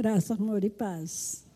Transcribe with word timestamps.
Graça, 0.00 0.32
amor 0.32 0.64
e 0.64 0.70
paz. 0.70 1.46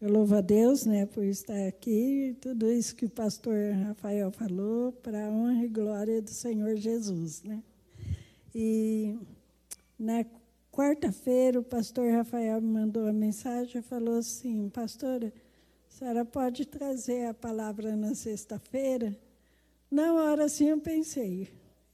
Eu 0.00 0.08
louvo 0.08 0.36
a 0.36 0.40
Deus 0.40 0.86
né, 0.86 1.04
por 1.04 1.24
estar 1.24 1.66
aqui, 1.66 2.36
tudo 2.40 2.70
isso 2.70 2.94
que 2.94 3.06
o 3.06 3.10
pastor 3.10 3.72
Rafael 3.72 4.30
falou, 4.30 4.92
para 4.92 5.26
a 5.26 5.30
honra 5.30 5.64
e 5.64 5.68
glória 5.68 6.22
do 6.22 6.30
Senhor 6.30 6.76
Jesus. 6.76 7.42
Né? 7.42 7.60
E 8.54 9.18
na 9.98 10.24
quarta-feira, 10.70 11.58
o 11.58 11.64
pastor 11.64 12.08
Rafael 12.12 12.60
me 12.60 12.68
mandou 12.68 13.02
uma 13.02 13.12
mensagem 13.12 13.80
e 13.80 13.82
falou 13.82 14.18
assim: 14.18 14.68
Pastora, 14.68 15.32
a 15.88 15.92
senhora 15.92 16.24
pode 16.24 16.64
trazer 16.64 17.26
a 17.26 17.34
palavra 17.34 17.96
na 17.96 18.14
sexta-feira? 18.14 19.12
Na 19.90 20.14
hora 20.14 20.44
assim 20.44 20.68
eu 20.68 20.78
pensei, 20.78 21.48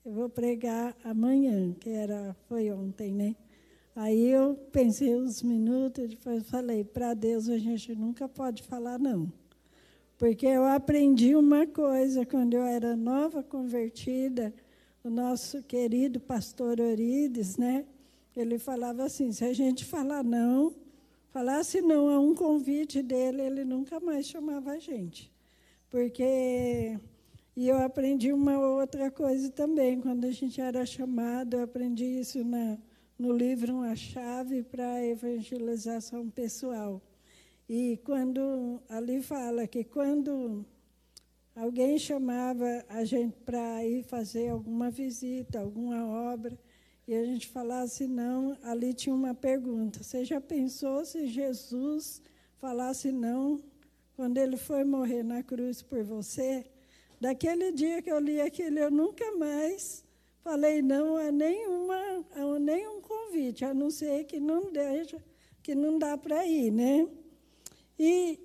eu 0.04 0.12
vou 0.12 0.28
pregar 0.28 0.94
amanhã, 1.02 1.72
que 1.72 1.88
era, 1.88 2.36
foi 2.46 2.70
ontem, 2.70 3.14
né? 3.14 3.34
Aí 3.94 4.28
eu 4.28 4.54
pensei 4.70 5.16
uns 5.16 5.42
minutos, 5.42 6.08
depois 6.08 6.48
falei, 6.48 6.84
para 6.84 7.12
Deus 7.12 7.48
a 7.48 7.58
gente 7.58 7.94
nunca 7.94 8.28
pode 8.28 8.62
falar 8.62 8.98
não. 8.98 9.32
Porque 10.16 10.46
eu 10.46 10.64
aprendi 10.64 11.34
uma 11.34 11.66
coisa 11.66 12.24
quando 12.24 12.54
eu 12.54 12.62
era 12.62 12.94
nova 12.94 13.42
convertida, 13.42 14.52
o 15.02 15.10
nosso 15.10 15.62
querido 15.62 16.20
pastor 16.20 16.78
Orides, 16.80 17.56
né? 17.56 17.84
Ele 18.36 18.58
falava 18.58 19.04
assim, 19.04 19.32
se 19.32 19.44
a 19.44 19.52
gente 19.52 19.84
falar 19.84 20.22
não, 20.22 20.74
falasse 21.30 21.80
não 21.80 22.08
a 22.08 22.20
um 22.20 22.34
convite 22.34 23.02
dele, 23.02 23.42
ele 23.42 23.64
nunca 23.64 23.98
mais 23.98 24.26
chamava 24.26 24.72
a 24.72 24.78
gente. 24.78 25.32
Porque 25.88 26.98
e 27.56 27.68
eu 27.68 27.76
aprendi 27.78 28.32
uma 28.32 28.58
outra 28.58 29.10
coisa 29.10 29.50
também, 29.50 30.00
quando 30.00 30.24
a 30.24 30.30
gente 30.30 30.60
era 30.60 30.86
chamado, 30.86 31.56
eu 31.56 31.64
aprendi 31.64 32.04
isso 32.04 32.44
na 32.44 32.78
no 33.20 33.34
livro 33.34 33.74
Uma 33.74 33.94
Chave 33.94 34.62
para 34.62 34.94
a 34.94 35.06
Evangelização 35.06 36.30
Pessoal. 36.30 37.02
E 37.68 38.00
quando 38.02 38.80
ali 38.88 39.20
fala 39.20 39.66
que 39.66 39.84
quando 39.84 40.64
alguém 41.54 41.98
chamava 41.98 42.82
a 42.88 43.04
gente 43.04 43.36
para 43.44 43.84
ir 43.84 44.04
fazer 44.04 44.48
alguma 44.48 44.90
visita, 44.90 45.60
alguma 45.60 46.32
obra, 46.32 46.58
e 47.06 47.14
a 47.14 47.22
gente 47.22 47.46
falasse 47.48 48.06
não, 48.06 48.56
ali 48.62 48.94
tinha 48.94 49.14
uma 49.14 49.34
pergunta: 49.34 50.02
você 50.02 50.24
já 50.24 50.40
pensou 50.40 51.04
se 51.04 51.26
Jesus 51.26 52.22
falasse 52.56 53.12
não 53.12 53.62
quando 54.16 54.38
ele 54.38 54.56
foi 54.56 54.82
morrer 54.82 55.22
na 55.22 55.42
cruz 55.42 55.82
por 55.82 56.02
você? 56.02 56.64
Daquele 57.20 57.70
dia 57.70 58.00
que 58.00 58.10
eu 58.10 58.18
li 58.18 58.40
aquilo, 58.40 58.78
eu 58.78 58.90
nunca 58.90 59.30
mais 59.36 60.02
falei 60.42 60.80
não 60.80 61.18
a 61.18 61.30
nenhuma, 61.30 62.24
a 62.34 62.58
nenhum 62.58 62.99
convite, 63.30 63.64
a 63.64 63.72
não 63.72 63.90
ser 63.90 64.24
que 64.24 64.40
não 64.40 64.72
deixa, 64.72 65.22
que 65.62 65.74
não 65.74 65.98
dá 65.98 66.18
para 66.18 66.44
ir, 66.44 66.72
né? 66.72 67.08
E 67.98 68.38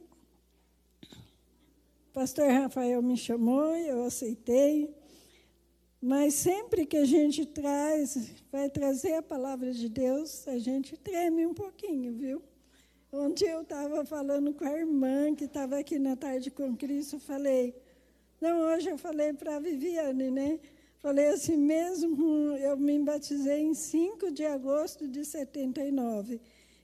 o 1.01 2.13
pastor 2.13 2.49
Rafael 2.49 3.01
me 3.01 3.17
chamou, 3.17 3.75
eu 3.75 4.03
aceitei. 4.03 4.93
Mas 5.99 6.35
sempre 6.35 6.85
que 6.85 6.97
a 6.97 7.05
gente 7.05 7.45
traz, 7.47 8.31
vai 8.51 8.69
trazer 8.69 9.15
a 9.15 9.23
palavra 9.23 9.71
de 9.71 9.89
Deus, 9.89 10.47
a 10.47 10.59
gente 10.59 10.95
treme 10.97 11.47
um 11.47 11.53
pouquinho, 11.53 12.13
viu? 12.13 12.43
Ontem 13.11 13.49
eu 13.49 13.61
estava 13.61 14.05
falando 14.05 14.53
com 14.53 14.65
a 14.65 14.77
irmã 14.77 15.33
que 15.33 15.45
estava 15.45 15.79
aqui 15.79 15.97
na 15.97 16.15
tarde 16.15 16.51
com 16.51 16.75
Cristo, 16.75 17.17
falei, 17.17 17.73
não, 18.39 18.59
hoje 18.59 18.89
eu 18.89 18.97
falei 18.97 19.33
para 19.33 19.55
a 19.55 19.59
Viviane, 19.59 20.29
né? 20.29 20.59
Falei 21.05 21.27
assim 21.27 21.55
mesmo, 21.55 22.57
eu 22.57 22.75
me 22.75 22.97
batizei 22.97 23.61
em 23.61 23.75
5 23.75 24.31
de 24.31 24.43
agosto 24.43 25.07
de 25.07 25.23
79. 25.23 26.41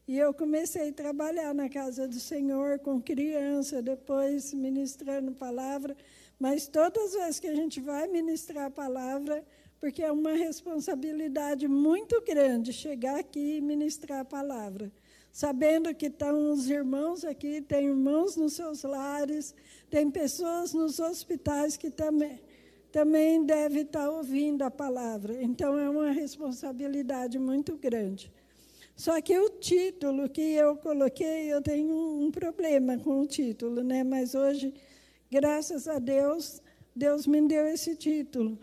E 0.07 0.15
eu 0.15 0.31
comecei 0.31 0.89
a 0.89 0.93
trabalhar 0.93 1.55
na 1.55 1.67
casa 1.67 2.07
do 2.07 2.19
Senhor 2.19 2.77
com 2.77 3.01
criança, 3.01 3.81
depois 3.81 4.53
ministrando 4.53 5.31
palavra. 5.31 5.97
Mas 6.39 6.67
todas 6.67 7.15
as 7.15 7.19
vezes 7.23 7.39
que 7.39 7.47
a 7.47 7.55
gente 7.55 7.81
vai 7.81 8.07
ministrar 8.09 8.65
a 8.65 8.69
palavra, 8.69 9.43
porque 9.79 10.03
é 10.03 10.11
uma 10.11 10.33
responsabilidade 10.33 11.67
muito 11.67 12.21
grande 12.21 12.71
chegar 12.71 13.21
aqui 13.21 13.57
e 13.57 13.61
ministrar 13.61 14.19
a 14.19 14.25
palavra. 14.25 14.91
Sabendo 15.31 15.95
que 15.95 16.05
estão 16.05 16.51
os 16.51 16.69
irmãos 16.69 17.25
aqui, 17.25 17.59
tem 17.59 17.87
irmãos 17.87 18.35
nos 18.35 18.53
seus 18.53 18.83
lares, 18.83 19.55
tem 19.89 20.11
pessoas 20.11 20.75
nos 20.75 20.99
hospitais 20.99 21.75
que 21.75 21.89
também 21.89 22.39
também 22.91 23.43
deve 23.45 23.81
estar 23.81 24.09
ouvindo 24.09 24.63
a 24.63 24.71
palavra. 24.71 25.41
Então, 25.41 25.77
é 25.79 25.89
uma 25.89 26.11
responsabilidade 26.11 27.39
muito 27.39 27.77
grande. 27.77 28.31
Só 28.95 29.19
que 29.21 29.37
o 29.37 29.49
título 29.49 30.29
que 30.29 30.41
eu 30.41 30.75
coloquei, 30.75 31.51
eu 31.51 31.61
tenho 31.61 31.95
um 31.95 32.29
problema 32.29 32.97
com 32.97 33.21
o 33.21 33.27
título, 33.27 33.83
né? 33.83 34.03
mas 34.03 34.35
hoje, 34.35 34.73
graças 35.31 35.87
a 35.87 35.97
Deus, 35.97 36.61
Deus 36.95 37.25
me 37.25 37.41
deu 37.47 37.65
esse 37.67 37.95
título. 37.95 38.59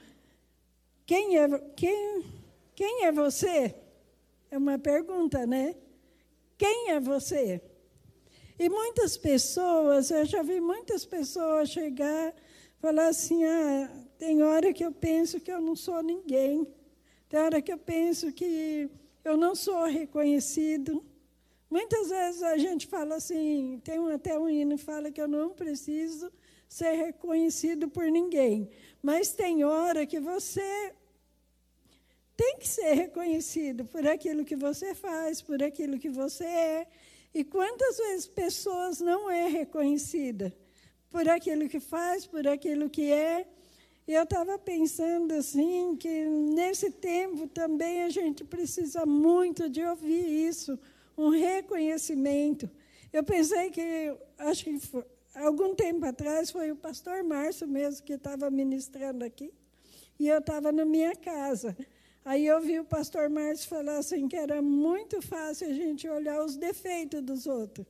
Quem 1.07 1.39
é, 1.39 1.49
quem, 1.75 2.25
quem 2.75 3.05
é 3.07 3.13
você? 3.13 3.75
É 4.51 4.59
uma 4.59 4.79
pergunta, 4.79 5.47
né? 5.47 5.75
Quem 6.57 6.91
é 6.91 7.01
você? 7.01 7.61
E 8.59 8.69
muitas 8.69 9.17
pessoas, 9.17 10.11
eu 10.11 10.25
já 10.27 10.43
vi 10.43 10.61
muitas 10.61 11.05
pessoas 11.05 11.71
chegar 11.71 12.35
falar 12.81 13.09
assim: 13.09 13.45
ah, 13.45 13.91
tem 14.19 14.43
hora 14.43 14.73
que 14.73 14.85
eu 14.85 14.93
penso 14.93 15.39
que 15.41 15.51
eu 15.51 15.61
não 15.61 15.77
sou 15.77 16.03
ninguém. 16.03 16.67
Tem 17.29 17.39
hora 17.39 17.63
que 17.63 17.73
eu 17.73 17.79
penso 17.79 18.33
que 18.33 18.91
eu 19.25 19.37
não 19.37 19.55
sou 19.55 19.85
reconhecido. 19.85 21.05
Muitas 21.71 22.09
vezes 22.09 22.43
a 22.43 22.57
gente 22.59 22.87
fala 22.87 23.15
assim, 23.15 23.81
tem 23.85 23.99
até 24.13 24.37
um 24.37 24.49
hino 24.49 24.77
que 24.77 24.83
fala 24.83 25.13
que 25.13 25.21
eu 25.21 25.29
não 25.29 25.51
preciso 25.51 26.33
ser 26.69 26.93
reconhecido 26.93 27.89
por 27.89 28.11
ninguém. 28.11 28.69
Mas 29.01 29.33
tem 29.33 29.63
hora 29.63 30.05
que 30.05 30.19
você 30.19 30.93
tem 32.37 32.57
que 32.59 32.67
ser 32.67 32.95
reconhecido 32.95 33.85
por 33.85 34.07
aquilo 34.07 34.45
que 34.45 34.57
você 34.57 34.95
faz, 34.95 35.41
por 35.41 35.63
aquilo 35.63 35.99
que 35.99 36.09
você 36.09 36.45
é. 36.45 36.87
E 37.33 37.45
quantas 37.45 37.99
vezes 37.99 38.27
pessoas 38.27 39.01
não 39.01 39.31
é 39.31 39.47
reconhecida 39.47 40.53
por 41.11 41.29
aquilo 41.29 41.69
que 41.69 41.79
faz, 41.79 42.27
por 42.27 42.49
aquilo 42.49 42.91
que 42.91 43.13
é, 43.13 43.47
e 44.09 44.15
eu 44.15 44.23
estava 44.23 44.59
pensando 44.59 45.35
assim 45.35 45.95
que 45.95 46.25
nesse 46.25 46.91
tempo 46.91 47.47
também 47.47 48.05
a 48.05 48.09
gente 48.09 48.43
precisa 48.43 49.05
muito 49.05 49.69
de 49.69 49.85
ouvir 49.85 50.49
isso, 50.49 50.79
um 51.15 51.29
reconhecimento. 51.29 52.71
Eu 53.13 53.23
pensei 53.23 53.71
que, 53.71 54.17
acho 54.39 54.65
que 54.65 54.81
foi, 54.81 55.05
algum 55.35 55.75
tempo 55.75 56.07
atrás 56.07 56.51
foi 56.51 56.71
o 56.71 56.77
pastor 56.77 57.23
Márcio 57.23 57.69
mesmo 57.69 58.03
que 58.03 58.15
estava 58.15 58.51
ministrando 58.51 59.23
aqui, 59.27 59.53
e 60.19 60.27
eu 60.27 60.39
estava 60.39 60.73
na 60.73 60.87
minha 60.87 61.15
casa. 61.15 61.77
Aí 62.25 62.47
eu 62.47 62.63
vi 62.63 62.81
o 62.81 62.85
pastor 62.87 63.29
Márcio 63.29 63.69
falar 63.69 63.99
assim 63.99 64.27
que 64.27 64.37
era 64.37 64.63
muito 64.63 65.21
fácil 65.21 65.69
a 65.69 65.73
gente 65.75 66.09
olhar 66.09 66.43
os 66.43 66.57
defeitos 66.57 67.21
dos 67.21 67.47
outros. 67.47 67.87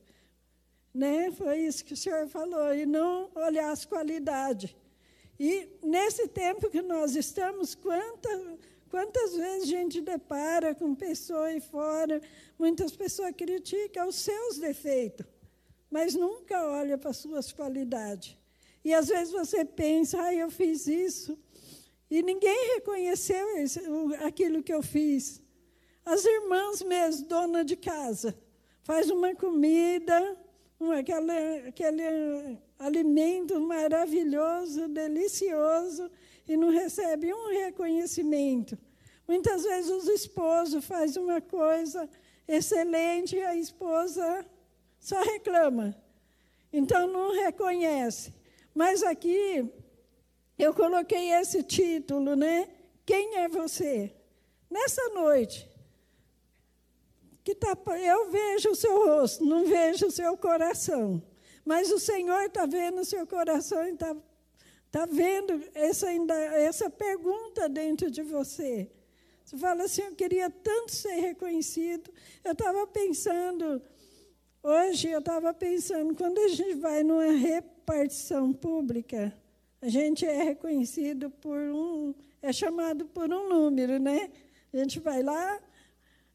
Né? 0.93 1.31
Foi 1.31 1.59
isso 1.59 1.85
que 1.85 1.93
o 1.93 1.97
senhor 1.97 2.27
falou, 2.27 2.75
e 2.75 2.85
não 2.85 3.31
olhar 3.35 3.71
as 3.71 3.85
qualidades. 3.85 4.75
E 5.39 5.69
nesse 5.81 6.27
tempo 6.27 6.69
que 6.69 6.81
nós 6.81 7.15
estamos, 7.15 7.73
quantas, 7.73 8.59
quantas 8.89 9.35
vezes 9.35 9.63
a 9.63 9.77
gente 9.77 10.01
depara 10.01 10.75
com 10.75 10.93
pessoas 10.93 11.45
aí 11.45 11.61
fora, 11.61 12.21
muitas 12.57 12.91
pessoas 12.93 13.33
criticam 13.33 14.09
os 14.09 14.15
seus 14.15 14.57
defeitos, 14.57 15.25
mas 15.89 16.13
nunca 16.13 16.67
olha 16.67 16.97
para 16.97 17.11
as 17.11 17.17
suas 17.17 17.53
qualidades. 17.53 18.35
E 18.83 18.93
às 18.93 19.07
vezes 19.07 19.31
você 19.31 19.63
pensa, 19.63 20.21
ah, 20.21 20.33
eu 20.33 20.51
fiz 20.51 20.87
isso, 20.87 21.39
e 22.11 22.21
ninguém 22.21 22.73
reconheceu 22.75 23.57
isso, 23.59 23.79
aquilo 24.25 24.61
que 24.61 24.73
eu 24.73 24.81
fiz. 24.81 25.41
As 26.03 26.25
irmãs 26.25 26.81
mesmo, 26.81 27.27
dona 27.27 27.63
de 27.63 27.77
casa, 27.77 28.37
faz 28.83 29.09
uma 29.09 29.33
comida, 29.35 30.37
uma, 30.77 30.97
aquela, 30.97 31.33
aquele 31.67 32.57
alimento 32.79 33.59
maravilhoso, 33.59 34.87
delicioso, 34.87 36.09
e 36.47 36.55
não 36.55 36.69
recebe 36.71 37.33
um 37.33 37.49
reconhecimento. 37.49 38.77
Muitas 39.27 39.63
vezes 39.63 39.91
os 39.91 40.07
esposos 40.07 40.83
fazem 40.85 41.21
uma 41.21 41.41
coisa 41.41 42.09
excelente 42.47 43.35
e 43.35 43.43
a 43.43 43.55
esposa 43.55 44.43
só 44.99 45.21
reclama. 45.21 45.95
Então 46.73 47.05
não 47.07 47.33
reconhece. 47.33 48.33
Mas 48.73 49.03
aqui 49.03 49.69
eu 50.57 50.73
coloquei 50.73 51.31
esse 51.33 51.61
título, 51.61 52.35
né? 52.35 52.67
Quem 53.05 53.37
é 53.37 53.47
você? 53.47 54.11
Nessa 54.69 55.09
noite, 55.09 55.69
que 57.43 57.53
tá, 57.55 57.77
eu 58.01 58.29
vejo 58.29 58.69
o 58.69 58.75
seu 58.75 59.05
rosto, 59.05 59.45
não 59.45 59.65
vejo 59.65 60.07
o 60.07 60.11
seu 60.11 60.37
coração. 60.37 61.21
Mas 61.69 61.91
o 61.91 61.99
Senhor 61.99 62.41
está 62.45 62.65
vendo 62.65 63.01
o 63.01 63.05
seu 63.05 63.27
coração 63.27 63.85
e 63.85 63.91
está 63.91 64.15
tá 64.89 65.05
vendo 65.05 65.63
essa, 65.75 66.07
essa 66.11 66.89
pergunta 66.89 67.69
dentro 67.69 68.09
de 68.09 68.23
você. 68.23 68.89
Você 69.45 69.55
fala 69.55 69.83
assim, 69.83 70.01
eu 70.01 70.15
queria 70.15 70.49
tanto 70.49 70.91
ser 70.91 71.13
reconhecido. 71.27 72.11
Eu 72.43 72.53
estava 72.53 72.87
pensando, 72.87 73.79
hoje 74.63 75.11
eu 75.11 75.19
estava 75.19 75.53
pensando, 75.53 76.15
quando 76.15 76.39
a 76.39 76.47
gente 76.47 76.73
vai 76.73 77.03
numa 77.03 77.33
repartição 77.33 78.51
pública, 78.51 79.31
a 79.79 79.89
gente 79.89 80.25
é 80.25 80.41
reconhecido 80.41 81.29
por 81.29 81.59
um, 81.59 82.15
é 82.41 82.51
chamado 82.51 83.05
por 83.05 83.31
um 83.31 83.47
número, 83.47 83.99
né? 83.99 84.31
A 84.73 84.77
gente 84.77 84.99
vai 84.99 85.21
lá, 85.21 85.61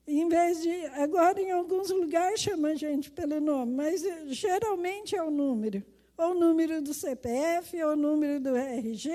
em 0.06 0.28
vez 0.28 0.60
de. 0.60 0.70
Agora, 0.86 1.40
em 1.40 1.50
alguns 1.50 1.90
lugares, 1.90 2.40
chama 2.40 2.68
a 2.68 2.74
gente 2.74 3.10
pelo 3.10 3.40
nome, 3.40 3.72
mas 3.72 4.04
eh, 4.04 4.24
geralmente 4.28 5.16
é 5.16 5.22
o 5.22 5.30
número. 5.30 5.82
Ou 6.16 6.30
o 6.30 6.34
número 6.34 6.80
do 6.80 6.94
CPF, 6.94 7.82
ou 7.82 7.92
o 7.92 7.96
número 7.96 8.38
do 8.38 8.54
RG, 8.54 9.10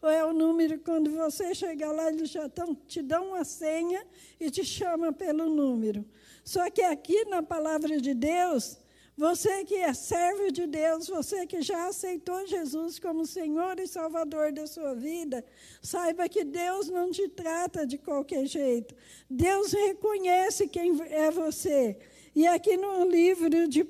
ou 0.00 0.08
é 0.08 0.24
o 0.24 0.32
número 0.32 0.78
quando 0.78 1.10
você 1.10 1.54
chega 1.54 1.90
lá, 1.90 2.08
eles 2.12 2.30
já 2.30 2.48
tão, 2.48 2.74
te 2.74 3.02
dão 3.02 3.30
uma 3.30 3.44
senha 3.44 4.06
e 4.38 4.50
te 4.50 4.64
chama 4.64 5.12
pelo 5.12 5.46
número. 5.46 6.04
Só 6.44 6.70
que 6.70 6.82
aqui 6.82 7.24
na 7.24 7.42
palavra 7.42 8.00
de 8.00 8.14
Deus, 8.14 8.78
você 9.18 9.64
que 9.64 9.74
é 9.74 9.92
servo 9.92 10.52
de 10.52 10.64
Deus, 10.64 11.08
você 11.08 11.44
que 11.44 11.60
já 11.60 11.88
aceitou 11.88 12.46
Jesus 12.46 13.00
como 13.00 13.26
Senhor 13.26 13.80
e 13.80 13.88
Salvador 13.88 14.52
da 14.52 14.64
sua 14.64 14.94
vida, 14.94 15.44
saiba 15.82 16.28
que 16.28 16.44
Deus 16.44 16.88
não 16.88 17.10
te 17.10 17.28
trata 17.28 17.84
de 17.84 17.98
qualquer 17.98 18.46
jeito. 18.46 18.94
Deus 19.28 19.72
reconhece 19.72 20.68
quem 20.68 20.96
é 21.10 21.32
você. 21.32 21.98
E 22.32 22.46
aqui 22.46 22.76
no 22.76 23.04
livro 23.08 23.66
de 23.66 23.82
1 23.82 23.86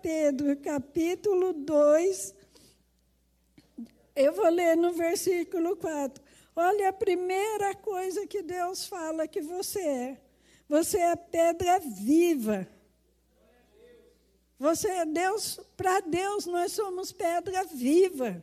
Pedro, 0.00 0.56
capítulo 0.56 1.52
2, 1.52 2.34
eu 4.16 4.32
vou 4.32 4.48
ler 4.48 4.74
no 4.74 4.94
versículo 4.94 5.76
4. 5.76 6.24
Olha 6.56 6.88
a 6.88 6.94
primeira 6.94 7.74
coisa 7.74 8.26
que 8.26 8.40
Deus 8.40 8.86
fala 8.86 9.28
que 9.28 9.42
você 9.42 9.80
é. 9.80 10.20
Você 10.66 10.96
é 10.96 11.14
pedra 11.14 11.78
viva. 11.78 12.66
Você 14.58 14.88
é 14.88 15.04
Deus, 15.04 15.60
para 15.76 16.00
Deus 16.00 16.46
nós 16.46 16.72
somos 16.72 17.12
pedra 17.12 17.64
viva. 17.64 18.42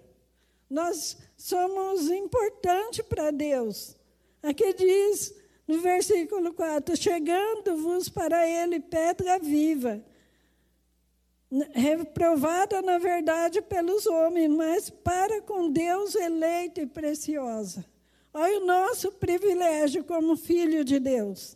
Nós 0.70 1.18
somos 1.38 2.10
importante 2.10 3.04
para 3.04 3.32
Deus. 3.32 3.96
Aqui 4.42 4.74
diz 4.74 5.34
no 5.68 5.80
versículo 5.80 6.54
4: 6.54 6.96
Chegando-vos 6.96 8.10
para 8.10 8.48
Ele 8.48 8.80
pedra 8.80 9.40
viva, 9.40 10.04
reprovada 11.72 12.82
na 12.82 12.98
verdade 12.98 13.62
pelos 13.62 14.06
homens, 14.06 14.50
mas 14.50 14.90
para 14.90 15.42
com 15.42 15.70
Deus 15.70 16.16
eleita 16.16 16.82
e 16.82 16.88
preciosa. 16.88 17.86
Olha 18.34 18.60
o 18.60 18.66
nosso 18.66 19.12
privilégio 19.12 20.04
como 20.04 20.36
filho 20.36 20.84
de 20.84 21.00
Deus. 21.00 21.56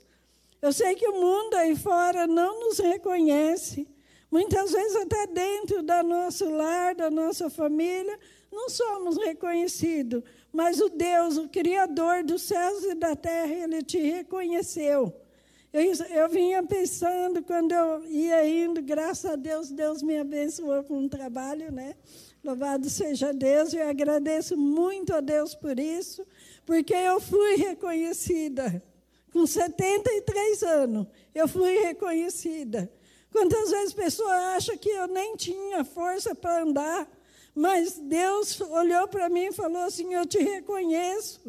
Eu 0.62 0.72
sei 0.72 0.96
que 0.96 1.08
o 1.08 1.20
mundo 1.20 1.56
aí 1.56 1.76
fora 1.76 2.28
não 2.28 2.60
nos 2.60 2.80
reconhece, 2.80 3.88
Muitas 4.30 4.72
vezes, 4.72 4.96
até 4.98 5.28
dentro 5.28 5.82
do 5.82 6.04
nosso 6.04 6.50
lar, 6.50 6.94
da 6.94 7.10
nossa 7.10 7.50
família, 7.50 8.20
não 8.52 8.70
somos 8.70 9.18
reconhecidos, 9.18 10.24
mas 10.52 10.82
o 10.82 10.90
Deus, 10.90 11.38
o 11.38 11.48
Criador 11.48 12.24
dos 12.24 12.42
céus 12.42 12.84
e 12.84 12.96
da 12.96 13.16
terra, 13.16 13.54
ele 13.54 13.82
te 13.82 14.00
reconheceu. 14.00 15.14
Eu, 15.72 15.84
eu 16.10 16.30
vinha 16.30 16.64
pensando, 16.64 17.44
quando 17.44 17.72
eu 17.72 18.06
ia 18.10 18.48
indo, 18.48 18.82
graças 18.82 19.32
a 19.32 19.36
Deus, 19.36 19.70
Deus 19.70 20.02
me 20.02 20.18
abençoou 20.18 20.84
com 20.84 20.98
um 20.98 21.10
trabalho, 21.10 21.72
né? 21.72 21.96
Louvado 22.44 22.90
seja 22.90 23.34
Deus, 23.34 23.74
eu 23.74 23.88
agradeço 23.88 24.56
muito 24.56 25.14
a 25.14 25.20
Deus 25.20 25.54
por 25.54 25.78
isso, 25.78 26.26
porque 26.66 26.94
eu 26.94 27.20
fui 27.20 27.56
reconhecida. 27.58 28.82
Com 29.32 29.46
73 29.46 30.64
anos, 30.64 31.08
eu 31.36 31.48
fui 31.48 31.78
reconhecida. 31.80 32.90
Quantas 33.32 33.70
vezes 33.72 33.94
pessoas 33.94 34.32
acham 34.32 34.78
que 34.78 34.90
eu 34.90 35.08
nem 35.08 35.36
tinha 35.36 35.84
força 35.84 36.34
para 36.34 36.64
andar, 36.64 37.08
mas 37.54 37.98
Deus 37.98 38.60
olhou 38.62 39.08
para 39.08 39.30
mim 39.30 39.48
e 39.48 39.52
falou 39.52 39.84
assim: 39.84 40.14
Eu 40.14 40.26
te 40.26 40.40
reconheço. 40.40 41.42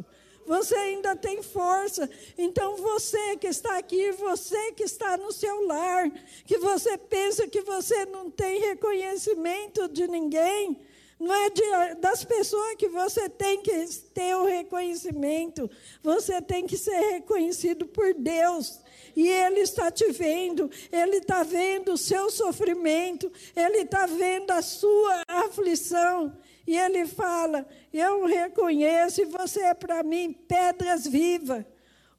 Você 0.46 0.75
ainda 0.75 1.14
tem 1.14 1.42
força. 1.42 2.08
Então, 2.38 2.76
você 2.76 3.36
que 3.36 3.46
está 3.46 3.76
aqui, 3.76 4.12
você 4.12 4.72
que 4.72 4.82
está 4.82 5.19
no 5.19 5.30
seu 5.30 5.66
lar, 5.66 6.10
que 6.46 6.56
você 6.56 6.96
pensa 6.96 7.46
que 7.46 7.60
você 7.60 8.06
não 8.06 8.30
tem 8.30 8.58
reconhecimento 8.58 9.86
de 9.88 10.08
ninguém, 10.08 10.80
não 11.20 11.34
é 11.34 11.50
de, 11.50 11.94
das 12.00 12.25
pessoas 12.25 12.76
que 12.76 12.88
você 12.88 13.28
tem 13.28 13.60
que 13.60 13.86
ter 14.14 14.34
o 14.36 14.46
reconhecimento. 14.46 15.70
Você 16.02 16.40
tem 16.40 16.66
que 16.66 16.78
ser 16.78 16.98
reconhecido 16.98 17.86
por 17.86 18.14
Deus. 18.14 18.80
E 19.19 19.29
Ele 19.29 19.62
está 19.62 19.91
te 19.91 20.12
vendo, 20.12 20.70
Ele 20.93 21.17
está 21.17 21.43
vendo 21.43 21.94
o 21.94 21.99
seu 21.99 22.31
sofrimento, 22.31 23.29
Ele 23.56 23.79
está 23.79 24.06
vendo 24.06 24.53
a 24.53 24.62
sua 24.62 25.23
aflição. 25.26 26.32
E 26.65 26.79
Ele 26.79 27.05
fala: 27.05 27.67
Eu 27.93 28.26
reconheço, 28.26 29.20
e 29.20 29.25
você 29.25 29.62
é 29.62 29.75
para 29.75 30.05
mim 30.05 30.32
pedras 30.32 31.05
vivas. 31.05 31.65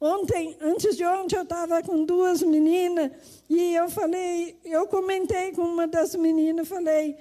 Ontem, 0.01 0.57
antes 0.59 0.97
de 0.97 1.05
ontem, 1.05 1.37
eu 1.37 1.43
estava 1.43 1.81
com 1.81 2.03
duas 2.03 2.41
meninas 2.41 3.11
e 3.49 3.75
eu 3.75 3.89
falei, 3.89 4.57
eu 4.65 4.85
comentei 4.87 5.53
com 5.53 5.61
uma 5.61 5.87
das 5.87 6.15
meninas, 6.15 6.67
falei, 6.67 7.17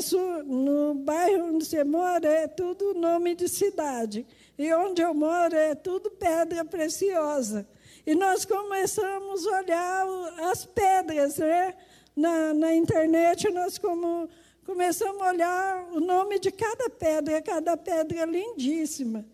sua, 0.00 0.42
no 0.42 0.94
bairro 0.94 1.54
onde 1.54 1.64
você 1.64 1.82
mora 1.82 2.28
é 2.28 2.46
tudo 2.46 2.94
nome 2.94 3.34
de 3.34 3.48
cidade. 3.48 4.24
E 4.56 4.72
onde 4.74 5.02
eu 5.02 5.12
moro 5.12 5.56
é 5.56 5.74
tudo 5.74 6.08
pedra 6.10 6.64
preciosa. 6.64 7.66
E 8.08 8.14
nós 8.14 8.46
começamos 8.46 9.46
a 9.46 9.58
olhar 9.58 10.06
as 10.50 10.64
pedras, 10.64 11.36
né? 11.36 11.74
Na, 12.16 12.54
na 12.54 12.74
internet, 12.74 13.50
nós 13.50 13.76
como, 13.76 14.30
começamos 14.64 15.20
a 15.20 15.28
olhar 15.28 15.88
o 15.92 16.00
nome 16.00 16.38
de 16.38 16.50
cada 16.50 16.88
pedra, 16.88 17.42
cada 17.42 17.76
pedra 17.76 18.24
lindíssima. 18.24 19.26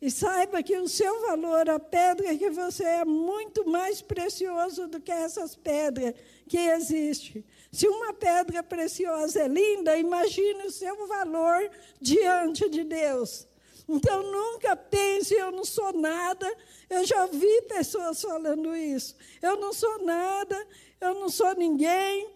E 0.00 0.10
saiba 0.10 0.62
que 0.62 0.74
o 0.78 0.88
seu 0.88 1.20
valor, 1.26 1.68
a 1.68 1.78
pedra 1.78 2.34
que 2.34 2.48
você 2.48 2.84
é 2.84 3.04
muito 3.04 3.68
mais 3.68 4.00
precioso 4.00 4.88
do 4.88 4.98
que 4.98 5.12
essas 5.12 5.54
pedras 5.54 6.14
que 6.48 6.56
existem. 6.56 7.44
Se 7.70 7.86
uma 7.86 8.14
pedra 8.14 8.62
preciosa 8.62 9.42
é 9.42 9.46
linda, 9.46 9.98
imagine 9.98 10.64
o 10.64 10.72
seu 10.72 11.06
valor 11.06 11.70
diante 12.00 12.66
de 12.70 12.82
Deus. 12.82 13.46
Então 13.88 14.22
nunca 14.22 14.76
pense, 14.76 15.34
eu 15.34 15.50
não 15.50 15.64
sou 15.64 15.92
nada. 15.92 16.50
Eu 16.88 17.04
já 17.04 17.26
vi 17.26 17.62
pessoas 17.62 18.20
falando 18.22 18.74
isso. 18.74 19.16
Eu 19.40 19.56
não 19.56 19.72
sou 19.72 20.04
nada, 20.04 20.66
eu 21.00 21.14
não 21.14 21.28
sou 21.28 21.54
ninguém. 21.54 22.30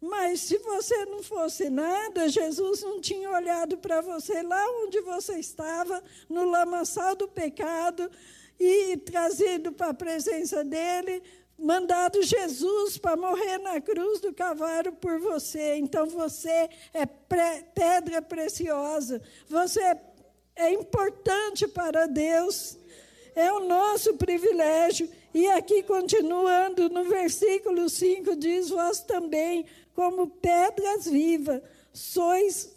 Mas 0.00 0.40
se 0.40 0.58
você 0.58 1.06
não 1.06 1.22
fosse 1.22 1.70
nada, 1.70 2.28
Jesus 2.28 2.82
não 2.82 3.00
tinha 3.00 3.30
olhado 3.30 3.78
para 3.78 4.02
você 4.02 4.42
lá 4.42 4.62
onde 4.82 5.00
você 5.00 5.38
estava, 5.38 6.02
no 6.28 6.44
lamaçal 6.44 7.16
do 7.16 7.26
pecado, 7.26 8.10
e 8.60 8.98
trazido 8.98 9.72
para 9.72 9.88
a 9.88 9.94
presença 9.94 10.62
dele, 10.62 11.22
mandado 11.58 12.22
Jesus 12.22 12.98
para 12.98 13.16
morrer 13.16 13.58
na 13.58 13.80
cruz 13.80 14.20
do 14.20 14.34
cavalo 14.34 14.92
por 14.92 15.18
você. 15.18 15.76
Então 15.76 16.06
você 16.06 16.68
é 16.92 17.06
pedra 17.06 18.20
preciosa, 18.20 19.22
você 19.48 19.80
é 19.80 19.94
é 20.56 20.72
importante 20.72 21.66
para 21.66 22.06
Deus, 22.06 22.78
é 23.34 23.52
o 23.52 23.60
nosso 23.60 24.14
privilégio. 24.14 25.08
E 25.32 25.46
aqui, 25.48 25.82
continuando 25.82 26.88
no 26.88 27.04
versículo 27.04 27.88
5, 27.88 28.36
diz: 28.36 28.70
Vós 28.70 29.00
também, 29.00 29.66
como 29.94 30.28
pedras 30.28 31.06
vivas, 31.06 31.60
sois 31.92 32.72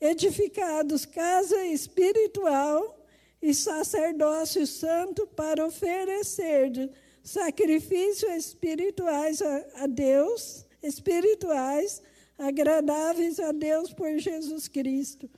edificados 0.00 1.06
casa 1.06 1.64
espiritual 1.66 2.98
e 3.40 3.54
sacerdócio 3.54 4.66
santo 4.66 5.26
para 5.28 5.64
oferecer 5.64 6.90
sacrifícios 7.22 8.32
espirituais 8.32 9.40
a, 9.40 9.84
a 9.84 9.86
Deus, 9.86 10.66
espirituais, 10.82 12.02
agradáveis 12.36 13.38
a 13.38 13.52
Deus 13.52 13.92
por 13.92 14.18
Jesus 14.18 14.66
Cristo. 14.66 15.30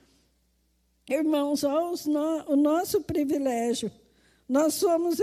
Irmãos, 1.07 1.63
olha 1.63 2.45
o 2.47 2.55
nosso 2.55 3.01
privilégio. 3.01 3.91
Nós 4.49 4.73
somos 4.73 5.17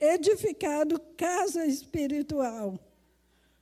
edificados 0.00 0.98
casa 1.16 1.64
espiritual. 1.64 2.78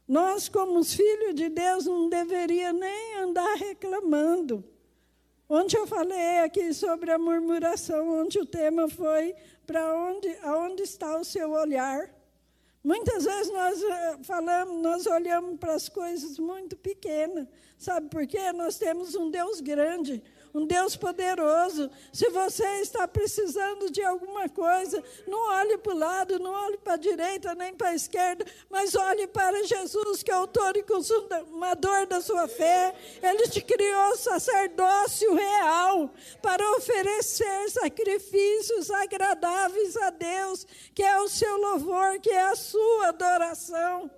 Nós, 0.08 0.48
como 0.48 0.82
filhos 0.82 1.34
de 1.34 1.48
Deus, 1.50 1.84
não 1.84 2.08
deveria 2.08 2.72
nem 2.72 3.14
andar 3.16 3.54
reclamando. 3.56 4.64
Ontem 5.48 5.76
eu 5.76 5.86
falei 5.86 6.38
aqui 6.38 6.72
sobre 6.72 7.10
a 7.10 7.18
murmuração, 7.18 8.20
onde 8.20 8.38
o 8.38 8.46
tema 8.46 8.88
foi 8.88 9.34
para 9.66 9.94
onde, 9.94 10.28
aonde 10.42 10.82
está 10.82 11.18
o 11.18 11.24
seu 11.24 11.50
olhar. 11.50 12.08
Muitas 12.82 13.24
vezes 13.24 13.52
nós 13.52 13.82
eh, 13.82 14.18
falamos, 14.22 14.82
nós 14.82 15.06
olhamos 15.06 15.58
para 15.60 15.74
as 15.74 15.88
coisas 15.88 16.38
muito 16.38 16.76
pequenas. 16.76 17.46
Sabe 17.76 18.08
por 18.08 18.26
quê? 18.26 18.52
Nós 18.52 18.78
temos 18.78 19.14
um 19.14 19.30
Deus 19.30 19.60
grande, 19.60 20.22
um 20.54 20.66
Deus 20.66 20.96
poderoso. 20.96 21.90
Se 22.12 22.28
você 22.30 22.66
está 22.80 23.06
precisando 23.06 23.90
de 23.90 24.02
alguma 24.02 24.48
coisa, 24.48 25.02
não 25.26 25.50
olhe 25.50 25.78
para 25.78 25.92
o 25.92 25.98
lado, 25.98 26.38
não 26.38 26.50
olhe 26.50 26.78
para 26.78 26.94
a 26.94 26.96
direita 26.96 27.54
nem 27.54 27.74
para 27.74 27.90
a 27.90 27.94
esquerda, 27.94 28.44
mas 28.68 28.94
olhe 28.94 29.26
para 29.26 29.64
Jesus, 29.64 30.22
que 30.22 30.30
é 30.30 30.34
autor 30.34 30.76
e 30.76 30.82
consumador 30.82 32.06
da 32.06 32.20
sua 32.20 32.48
fé. 32.48 32.94
Ele 33.22 33.48
te 33.48 33.60
criou 33.60 34.16
sacerdócio 34.16 35.34
real 35.34 36.10
para 36.42 36.76
oferecer 36.76 37.70
sacrifícios 37.70 38.90
agradáveis 38.90 39.96
a 39.96 40.10
Deus, 40.10 40.66
que 40.94 41.02
é 41.02 41.20
o 41.20 41.28
seu 41.28 41.56
louvor, 41.56 42.18
que 42.20 42.30
é 42.30 42.42
a 42.42 42.56
sua 42.56 43.08
adoração. 43.08 44.10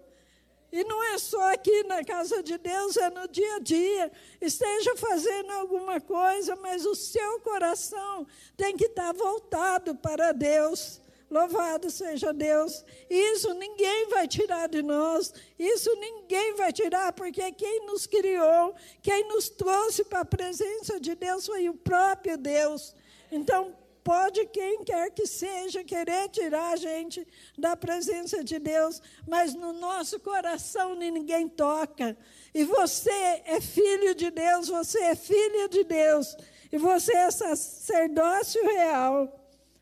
E 0.73 0.83
não 0.85 1.05
é 1.13 1.19
só 1.19 1.53
aqui 1.53 1.83
na 1.85 2.03
casa 2.03 2.43
de 2.43 2.57
Deus, 2.57 2.97
é 2.97 3.11
no 3.11 3.29
dia 3.29 3.57
a 3.57 3.59
dia. 3.59 4.11
Esteja 4.41 4.97
fazendo 4.97 5.51
alguma 5.51 6.01
coisa, 6.01 6.57
mas 6.57 6.87
o 6.87 6.95
seu 6.95 7.41
coração 7.41 8.27
tem 8.57 8.75
que 8.75 8.87
estar 8.87 9.13
voltado 9.13 9.95
para 9.95 10.33
Deus. 10.33 10.99
Louvado 11.31 11.91
seja 11.91 12.33
Deus. 12.33 12.85
Isso 13.09 13.53
ninguém 13.55 14.07
vai 14.09 14.27
tirar 14.27 14.67
de 14.69 14.83
nós. 14.83 15.33
Isso 15.59 15.95
ninguém 15.97 16.55
vai 16.55 16.73
tirar, 16.73 17.13
porque 17.13 17.53
quem 17.53 17.87
nos 17.87 18.07
criou, 18.07 18.75
quem 19.03 19.29
nos 19.29 19.51
trouxe 19.51 20.05
para 20.05 20.21
a 20.21 20.25
presença 20.25 20.99
de 20.99 21.15
Deus 21.15 21.47
foi 21.47 21.69
o 21.69 21.75
próprio 21.75 22.39
Deus. 22.39 22.95
Então, 23.31 23.75
Pode 24.05 24.47
quem 24.47 24.83
quer 24.83 25.11
que 25.11 25.27
seja 25.27 25.85
querer 25.85 26.29
tirar 26.29 26.73
a 26.73 26.77
gente 26.77 27.27
da 27.57 27.77
presença 27.77 28.43
de 28.43 28.59
Deus, 28.59 29.01
mas 29.29 29.55
no 29.55 29.73
nosso 29.73 30.19
coração 30.19 30.95
ninguém 30.97 31.49
toca. 31.49 32.17
E 32.53 32.65
você 32.65 33.43
é 33.45 33.61
filho 33.61 34.15
de 34.15 34.31
Deus, 34.31 34.69
você 34.69 34.99
é 35.05 35.15
filha 35.15 35.69
de 35.69 35.85
Deus, 35.85 36.37
e 36.73 36.79
você 36.79 37.13
é 37.17 37.31
sacerdócio 37.31 38.63
real. 38.65 39.39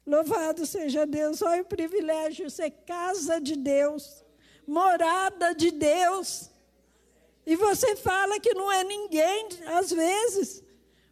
Louvado 0.07 0.67
seja 0.67 1.07
Deus. 1.07 1.41
Olha 1.41 1.63
o 1.63 1.67
privilégio, 1.67 2.51
ser 2.51 2.71
casa 2.85 3.41
de 3.41 3.57
Deus, 3.57 4.25
morada 4.67 5.55
de 5.55 5.71
Deus. 5.71 6.51
E 7.47 7.57
você 7.57 7.97
fala 7.97 8.39
que 8.39 8.53
não 8.53 8.71
é 8.71 8.85
ninguém, 8.85 9.49
às 9.67 9.91
vezes. 9.91 10.63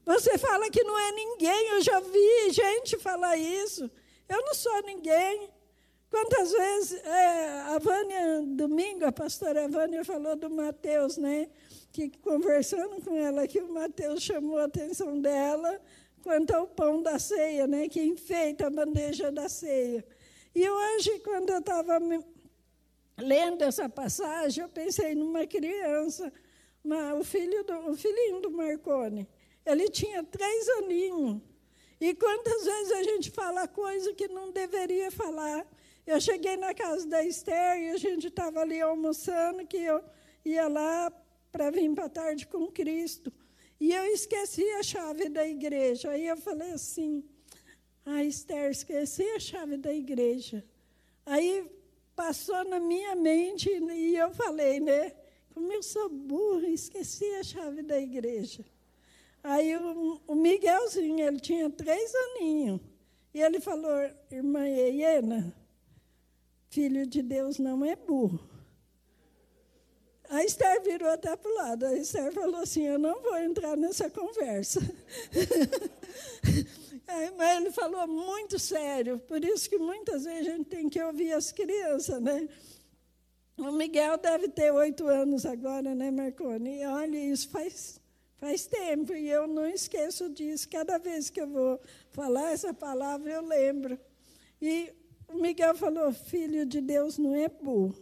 Você 0.08 0.38
fala 0.38 0.70
que 0.70 0.82
não 0.82 0.98
é 0.98 1.12
ninguém, 1.12 1.68
eu 1.68 1.82
já 1.82 2.00
vi 2.00 2.50
gente 2.50 2.96
falar 2.96 3.36
isso. 3.36 3.90
Eu 4.26 4.40
não 4.40 4.54
sou 4.54 4.82
ninguém. 4.82 5.50
Quantas 6.08 6.50
vezes 6.50 7.04
é, 7.04 7.60
a 7.66 7.78
Vânia, 7.78 8.42
domingo, 8.56 9.04
a 9.04 9.12
pastora 9.12 9.68
Vânia 9.68 10.02
falou 10.06 10.34
do 10.34 10.48
Mateus, 10.48 11.18
né? 11.18 11.50
Que 11.92 12.08
conversando 12.22 13.04
com 13.04 13.14
ela, 13.14 13.46
que 13.46 13.60
o 13.60 13.70
Mateus 13.70 14.22
chamou 14.22 14.56
a 14.56 14.64
atenção 14.64 15.20
dela 15.20 15.78
quanto 16.22 16.54
ao 16.54 16.66
pão 16.66 17.02
da 17.02 17.18
ceia, 17.18 17.66
né? 17.66 17.86
Que 17.86 18.00
enfeita 18.00 18.68
a 18.68 18.70
bandeja 18.70 19.30
da 19.30 19.46
ceia. 19.46 20.02
E 20.54 20.70
hoje, 20.70 21.18
quando 21.18 21.50
eu 21.50 21.58
estava 21.58 21.98
lendo 23.18 23.60
essa 23.62 23.90
passagem, 23.90 24.64
eu 24.64 24.70
pensei 24.70 25.14
numa 25.14 25.46
criança, 25.46 26.32
uma, 26.82 27.12
o, 27.12 27.22
filho 27.22 27.62
do, 27.62 27.90
o 27.90 27.94
filhinho 27.94 28.40
do 28.40 28.50
Marconi. 28.50 29.28
Ele 29.70 29.88
tinha 29.88 30.24
três 30.24 30.68
aninhos. 30.80 31.42
E 32.00 32.14
quantas 32.14 32.64
vezes 32.64 32.92
a 32.92 33.02
gente 33.02 33.30
fala 33.30 33.68
coisa 33.68 34.14
que 34.14 34.28
não 34.28 34.50
deveria 34.50 35.10
falar? 35.10 35.66
Eu 36.06 36.18
cheguei 36.20 36.56
na 36.56 36.72
casa 36.72 37.06
da 37.06 37.22
Esther 37.22 37.78
e 37.78 37.90
a 37.90 37.96
gente 37.98 38.28
estava 38.28 38.60
ali 38.60 38.80
almoçando, 38.80 39.66
que 39.66 39.76
eu 39.76 40.02
ia 40.44 40.68
lá 40.68 41.12
para 41.52 41.70
vir 41.70 41.92
para 41.94 42.06
a 42.06 42.08
tarde 42.08 42.46
com 42.46 42.66
Cristo. 42.68 43.32
E 43.78 43.92
eu 43.92 44.04
esqueci 44.06 44.64
a 44.70 44.82
chave 44.82 45.28
da 45.28 45.46
igreja. 45.46 46.10
Aí 46.10 46.26
eu 46.26 46.36
falei 46.36 46.70
assim, 46.70 47.22
ah, 48.06 48.24
Esther, 48.24 48.70
esqueci 48.70 49.22
a 49.22 49.38
chave 49.38 49.76
da 49.76 49.92
igreja. 49.92 50.64
Aí 51.26 51.70
passou 52.16 52.64
na 52.64 52.80
minha 52.80 53.14
mente 53.14 53.68
e 53.70 54.16
eu 54.16 54.30
falei, 54.30 54.80
né? 54.80 55.12
Como 55.52 55.70
eu 55.72 55.82
sou 55.82 56.08
burra, 56.08 56.68
esqueci 56.68 57.26
a 57.34 57.42
chave 57.42 57.82
da 57.82 58.00
igreja. 58.00 58.64
Aí 59.48 59.74
o, 59.78 60.20
o 60.26 60.34
Miguelzinho, 60.34 61.26
ele 61.26 61.40
tinha 61.40 61.70
três 61.70 62.12
aninhos. 62.14 62.82
E 63.32 63.40
ele 63.40 63.58
falou, 63.60 63.90
irmã 64.30 64.68
Iena, 64.68 65.56
filho 66.68 67.06
de 67.06 67.22
Deus 67.22 67.58
não 67.58 67.82
é 67.82 67.96
burro. 67.96 68.38
A 70.28 70.44
Esther 70.44 70.82
virou 70.82 71.08
até 71.08 71.34
para 71.34 71.50
o 71.50 71.54
lado. 71.54 71.86
A 71.86 71.94
Esther 71.94 72.30
falou 72.30 72.60
assim: 72.60 72.82
Eu 72.82 72.98
não 72.98 73.22
vou 73.22 73.38
entrar 73.38 73.74
nessa 73.74 74.10
conversa. 74.10 74.80
mas 77.38 77.56
ele 77.56 77.72
falou 77.72 78.06
muito 78.06 78.58
sério. 78.58 79.18
Por 79.18 79.42
isso 79.42 79.70
que 79.70 79.78
muitas 79.78 80.24
vezes 80.24 80.46
a 80.46 80.50
gente 80.50 80.68
tem 80.68 80.90
que 80.90 81.02
ouvir 81.02 81.32
as 81.32 81.52
crianças, 81.52 82.20
né? 82.20 82.46
O 83.56 83.72
Miguel 83.72 84.18
deve 84.18 84.48
ter 84.48 84.70
oito 84.72 85.06
anos 85.06 85.46
agora, 85.46 85.94
né, 85.94 86.10
Marconi? 86.10 86.82
E 86.82 86.84
olha, 86.84 87.16
isso 87.16 87.48
faz 87.48 87.98
Faz 88.38 88.66
tempo 88.66 89.12
e 89.12 89.28
eu 89.28 89.48
não 89.48 89.66
esqueço 89.66 90.30
disso. 90.30 90.68
Cada 90.68 90.96
vez 90.96 91.28
que 91.28 91.40
eu 91.40 91.48
vou 91.48 91.80
falar 92.10 92.52
essa 92.52 92.72
palavra, 92.72 93.32
eu 93.32 93.42
lembro. 93.44 93.98
E 94.62 94.92
o 95.26 95.38
Miguel 95.38 95.74
falou: 95.74 96.12
Filho 96.12 96.64
de 96.64 96.80
Deus 96.80 97.18
não 97.18 97.34
é 97.34 97.48
burro. 97.48 97.96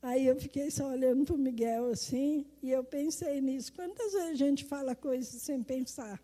Aí 0.00 0.26
eu 0.26 0.36
fiquei 0.36 0.70
só 0.70 0.88
olhando 0.88 1.24
para 1.26 1.34
o 1.34 1.38
Miguel 1.38 1.90
assim, 1.90 2.46
e 2.62 2.70
eu 2.70 2.82
pensei 2.82 3.40
nisso. 3.40 3.72
Quantas 3.72 4.12
vezes 4.12 4.30
a 4.30 4.34
gente 4.34 4.64
fala 4.64 4.94
coisas 4.94 5.42
sem 5.42 5.62
pensar? 5.62 6.22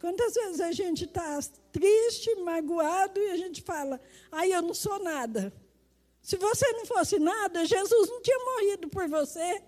Quantas 0.00 0.34
vezes 0.34 0.60
a 0.60 0.72
gente 0.72 1.04
está 1.04 1.38
triste, 1.70 2.34
magoado, 2.36 3.20
e 3.20 3.30
a 3.30 3.36
gente 3.36 3.62
fala: 3.62 4.00
Aí 4.30 4.52
eu 4.52 4.62
não 4.62 4.74
sou 4.74 5.02
nada. 5.02 5.52
Se 6.22 6.36
você 6.36 6.70
não 6.72 6.86
fosse 6.86 7.18
nada, 7.18 7.66
Jesus 7.66 8.08
não 8.08 8.22
tinha 8.22 8.38
morrido 8.38 8.88
por 8.88 9.08
você. 9.08 9.60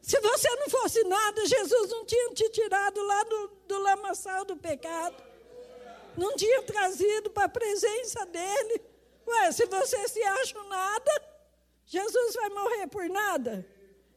Se 0.00 0.20
você 0.20 0.48
não 0.56 0.68
fosse 0.68 1.02
nada, 1.04 1.46
Jesus 1.46 1.90
não 1.90 2.04
tinha 2.04 2.30
te 2.34 2.48
tirado 2.50 3.02
lá 3.02 3.22
do, 3.24 3.48
do 3.66 3.78
lamaçal 3.78 4.44
do 4.44 4.56
pecado. 4.56 5.22
Não 6.16 6.34
tinha 6.34 6.62
trazido 6.62 7.30
para 7.30 7.44
a 7.44 7.48
presença 7.48 8.24
dele. 8.26 8.80
Ué, 9.26 9.52
se 9.52 9.66
você 9.66 10.08
se 10.08 10.22
acha 10.22 10.62
nada, 10.64 11.22
Jesus 11.86 12.34
vai 12.34 12.48
morrer 12.48 12.86
por 12.88 13.08
nada. 13.08 13.66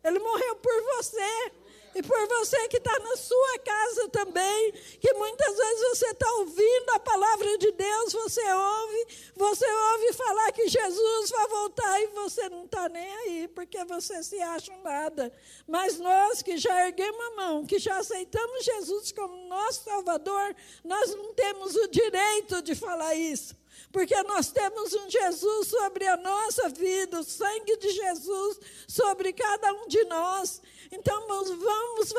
Ele 0.04 0.20
morreu 0.20 0.56
por 0.56 0.82
você. 0.96 1.52
E 1.94 2.02
por 2.02 2.28
você 2.28 2.68
que 2.70 2.78
está 2.78 2.98
na 3.00 3.18
sua 3.18 3.60
casa 3.60 4.10
também, 4.10 4.72
que 5.00 5.14
muitas 5.14 5.58
vezes 5.58 5.90
você 5.90 6.08
está 6.08 6.32
ouvindo 6.36 6.90
a 6.92 7.00
palavra 7.00 7.58
de 7.58 7.72
Deus, 7.72 8.14
você 8.14 8.42
ouve, 8.54 9.08
você 9.36 9.66
ouve 9.66 10.14
falar 10.14 10.52
que 10.54 10.68
Jesus 10.68 11.30
vai 11.30 11.48
voltar 11.48 12.02
e 12.02 12.08
você 12.08 12.50
não 12.50 12.66
está 12.66 12.88
nem 12.88 13.16
aí, 13.18 13.48
porque 13.50 13.84
você 13.86 14.24
se 14.24 14.40
acha 14.42 14.76
nada. 14.78 15.32
Mas 15.68 16.00
nós 16.00 16.42
que 16.42 16.58
já 16.58 16.88
erguemos 16.88 17.20
a 17.20 17.36
mão, 17.36 17.66
que 17.66 17.78
já 17.78 17.98
aceitamos 17.98 18.64
Jesus 18.64 19.12
como 19.12 19.48
nosso 19.48 19.84
Salvador, 19.84 20.56
nós 20.84 21.14
não 21.16 21.34
temos 21.34 21.76
o 21.76 21.88
direito 21.88 22.62
de 22.62 22.74
falar 22.74 23.16
isso 23.16 23.62
porque 23.92 24.16
nós 24.24 24.52
temos 24.52 24.94
um 24.94 25.10
Jesus 25.10 25.68
sobre 25.68 26.08
a 26.08 26.18
nossa 26.18 26.70
vida, 26.70 27.20
o 27.20 27.24
sangue 27.24 27.78
de 27.78 27.90
Jesus 27.90 28.60
sobre 28.88 29.34
cada 29.34 29.74
um 29.74 29.88
de 29.88 30.04
nós. 30.06 30.62
Então, 30.92 31.28
vamos 31.28 32.14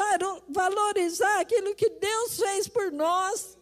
valorizar 0.48 1.40
aquilo 1.40 1.74
que 1.74 1.88
Deus 1.88 2.36
fez 2.36 2.68
por 2.68 2.90
nós. 2.90 3.56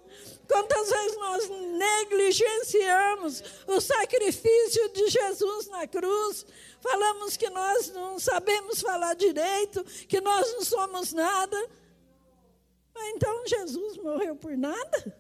Quantas 0.49 0.91
vezes 0.91 1.17
nós 1.17 1.49
negligenciamos 1.49 3.43
o 3.69 3.81
sacrifício 3.81 4.89
de 4.89 5.09
Jesus 5.09 5.69
na 5.69 5.87
cruz? 5.87 6.45
Falamos 6.81 7.37
que 7.37 7.49
nós 7.51 7.93
não 7.93 8.19
sabemos 8.19 8.81
falar 8.81 9.15
direito, 9.15 9.85
que 10.09 10.21
nós 10.21 10.53
não 10.55 10.65
somos 10.65 11.13
nada. 11.13 11.57
Então 13.15 13.47
Jesus 13.47 13.97
morreu 13.99 14.35
por 14.35 14.57
nada? 14.57 15.20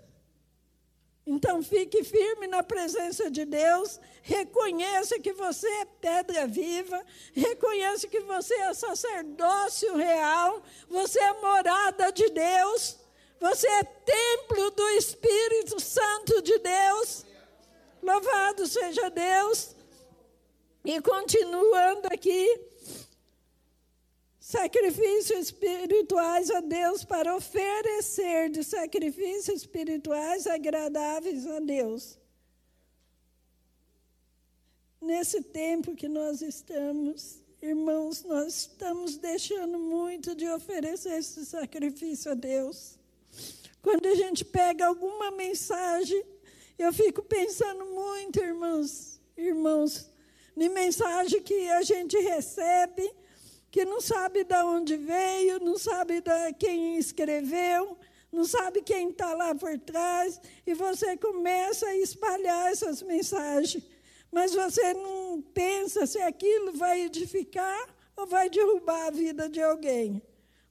Então 1.32 1.62
fique 1.62 2.02
firme 2.02 2.48
na 2.48 2.60
presença 2.60 3.30
de 3.30 3.44
Deus, 3.44 4.00
reconheça 4.20 5.16
que 5.20 5.32
você 5.32 5.68
é 5.68 5.84
pedra 5.84 6.44
viva, 6.44 7.00
reconheça 7.32 8.08
que 8.08 8.18
você 8.18 8.52
é 8.52 8.74
sacerdócio 8.74 9.96
real, 9.96 10.60
você 10.88 11.20
é 11.20 11.32
morada 11.34 12.10
de 12.10 12.28
Deus, 12.30 12.98
você 13.38 13.68
é 13.68 13.84
templo 13.84 14.72
do 14.72 14.88
Espírito 14.88 15.78
Santo 15.78 16.42
de 16.42 16.58
Deus. 16.58 17.24
Louvado 18.02 18.66
seja 18.66 19.08
Deus. 19.08 19.76
E 20.84 21.00
continuando 21.00 22.08
aqui, 22.12 22.60
sacrifícios 24.50 25.46
espirituais 25.46 26.50
a 26.50 26.60
Deus 26.60 27.04
para 27.04 27.36
oferecer 27.36 28.50
de 28.50 28.64
sacrifícios 28.64 29.62
espirituais 29.62 30.44
agradáveis 30.48 31.46
a 31.46 31.60
Deus. 31.60 32.18
Nesse 35.00 35.40
tempo 35.40 35.94
que 35.94 36.08
nós 36.08 36.42
estamos, 36.42 37.40
irmãos, 37.62 38.24
nós 38.24 38.48
estamos 38.62 39.16
deixando 39.16 39.78
muito 39.78 40.34
de 40.34 40.48
oferecer 40.48 41.16
esse 41.18 41.46
sacrifício 41.46 42.32
a 42.32 42.34
Deus. 42.34 42.98
quando 43.80 44.06
a 44.06 44.14
gente 44.16 44.44
pega 44.44 44.84
alguma 44.84 45.30
mensagem, 45.30 46.22
eu 46.76 46.92
fico 46.92 47.22
pensando 47.22 47.84
muito, 47.86 48.40
irmãos, 48.40 49.20
irmãos, 49.36 50.10
em 50.56 50.68
mensagem 50.68 51.40
que 51.40 51.70
a 51.70 51.82
gente 51.82 52.18
recebe, 52.18 53.08
que 53.70 53.84
não 53.84 54.00
sabe 54.00 54.44
de 54.44 54.62
onde 54.62 54.96
veio, 54.96 55.60
não 55.60 55.78
sabe 55.78 56.20
de 56.20 56.52
quem 56.58 56.96
escreveu, 56.98 57.96
não 58.32 58.44
sabe 58.44 58.82
quem 58.82 59.10
está 59.10 59.34
lá 59.34 59.54
por 59.54 59.78
trás, 59.78 60.40
e 60.66 60.74
você 60.74 61.16
começa 61.16 61.86
a 61.86 61.96
espalhar 61.96 62.70
essas 62.70 63.02
mensagens. 63.02 63.84
Mas 64.30 64.54
você 64.54 64.94
não 64.94 65.42
pensa 65.54 66.06
se 66.06 66.20
aquilo 66.20 66.72
vai 66.72 67.02
edificar 67.02 67.88
ou 68.16 68.26
vai 68.26 68.48
derrubar 68.48 69.08
a 69.08 69.10
vida 69.10 69.48
de 69.48 69.60
alguém. 69.60 70.22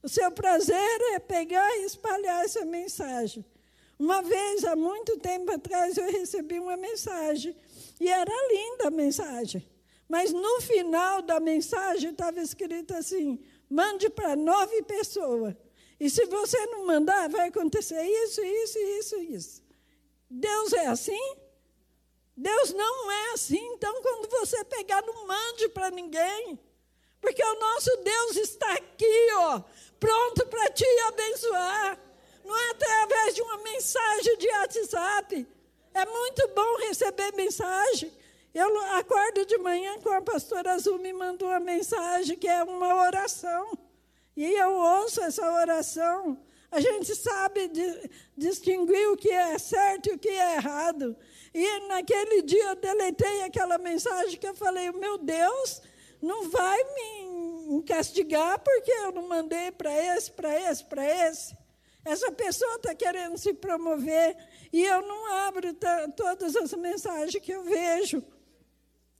O 0.02 0.08
seu 0.08 0.30
prazer 0.30 1.00
é 1.12 1.18
pegar 1.18 1.76
e 1.76 1.84
espalhar 1.84 2.44
essa 2.44 2.64
mensagem. 2.64 3.44
Uma 3.98 4.22
vez, 4.22 4.64
há 4.64 4.74
muito 4.74 5.18
tempo 5.18 5.52
atrás, 5.52 5.98
eu 5.98 6.10
recebi 6.10 6.58
uma 6.58 6.76
mensagem, 6.76 7.54
e 8.00 8.08
era 8.08 8.32
linda 8.50 8.88
a 8.88 8.90
mensagem. 8.90 9.66
Mas 10.10 10.32
no 10.32 10.60
final 10.60 11.22
da 11.22 11.38
mensagem 11.38 12.10
estava 12.10 12.40
escrito 12.40 12.92
assim: 12.92 13.38
mande 13.70 14.10
para 14.10 14.34
nove 14.34 14.82
pessoas. 14.82 15.54
E 16.00 16.10
se 16.10 16.24
você 16.24 16.66
não 16.66 16.84
mandar, 16.84 17.28
vai 17.28 17.46
acontecer 17.46 18.02
isso, 18.02 18.44
isso, 18.44 18.78
isso, 18.80 19.16
isso. 19.20 19.62
Deus 20.28 20.72
é 20.72 20.86
assim? 20.86 21.36
Deus 22.36 22.72
não 22.72 23.12
é 23.12 23.32
assim. 23.34 23.64
Então, 23.74 24.02
quando 24.02 24.28
você 24.30 24.64
pegar, 24.64 25.00
não 25.06 25.28
mande 25.28 25.68
para 25.68 25.92
ninguém. 25.92 26.58
Porque 27.20 27.44
o 27.44 27.60
nosso 27.60 27.96
Deus 27.98 28.36
está 28.36 28.72
aqui, 28.72 29.28
ó, 29.36 29.62
pronto 30.00 30.44
para 30.48 30.70
te 30.70 30.84
abençoar. 31.06 32.00
Não 32.44 32.58
é 32.58 32.70
através 32.70 33.36
de 33.36 33.42
uma 33.42 33.58
mensagem 33.58 34.38
de 34.38 34.48
WhatsApp. 34.48 35.46
É 35.94 36.04
muito 36.04 36.48
bom 36.48 36.76
receber 36.78 37.32
mensagem. 37.36 38.12
Eu 38.52 38.76
acordo 38.96 39.46
de 39.46 39.56
manhã 39.58 39.98
com 40.00 40.10
a 40.10 40.20
pastora 40.20 40.72
Azul 40.72 40.98
me 40.98 41.12
mandou 41.12 41.48
uma 41.48 41.60
mensagem 41.60 42.36
que 42.36 42.48
é 42.48 42.62
uma 42.64 43.02
oração. 43.04 43.78
E 44.36 44.44
eu 44.44 44.72
ouço 44.72 45.20
essa 45.22 45.48
oração. 45.52 46.36
A 46.70 46.80
gente 46.80 47.14
sabe 47.14 47.68
de, 47.68 48.10
distinguir 48.36 49.08
o 49.08 49.16
que 49.16 49.30
é 49.30 49.58
certo 49.58 50.08
e 50.08 50.14
o 50.14 50.18
que 50.18 50.28
é 50.28 50.56
errado. 50.56 51.16
E 51.54 51.80
naquele 51.88 52.42
dia 52.42 52.70
eu 52.70 52.76
deletei 52.76 53.42
aquela 53.42 53.78
mensagem 53.78 54.38
que 54.38 54.46
eu 54.46 54.54
falei: 54.54 54.90
meu 54.92 55.18
Deus, 55.18 55.82
não 56.20 56.48
vai 56.48 56.78
me 56.94 57.82
castigar 57.84 58.58
porque 58.60 58.90
eu 58.90 59.12
não 59.12 59.28
mandei 59.28 59.70
para 59.70 59.92
esse, 60.16 60.30
para 60.30 60.70
esse, 60.70 60.84
para 60.84 61.28
esse. 61.28 61.56
Essa 62.04 62.32
pessoa 62.32 62.76
está 62.76 62.94
querendo 62.94 63.36
se 63.36 63.52
promover 63.52 64.36
e 64.72 64.84
eu 64.84 65.02
não 65.02 65.26
abro 65.46 65.68
todas 66.16 66.56
as 66.56 66.72
mensagens 66.74 67.42
que 67.42 67.52
eu 67.52 67.62
vejo. 67.62 68.24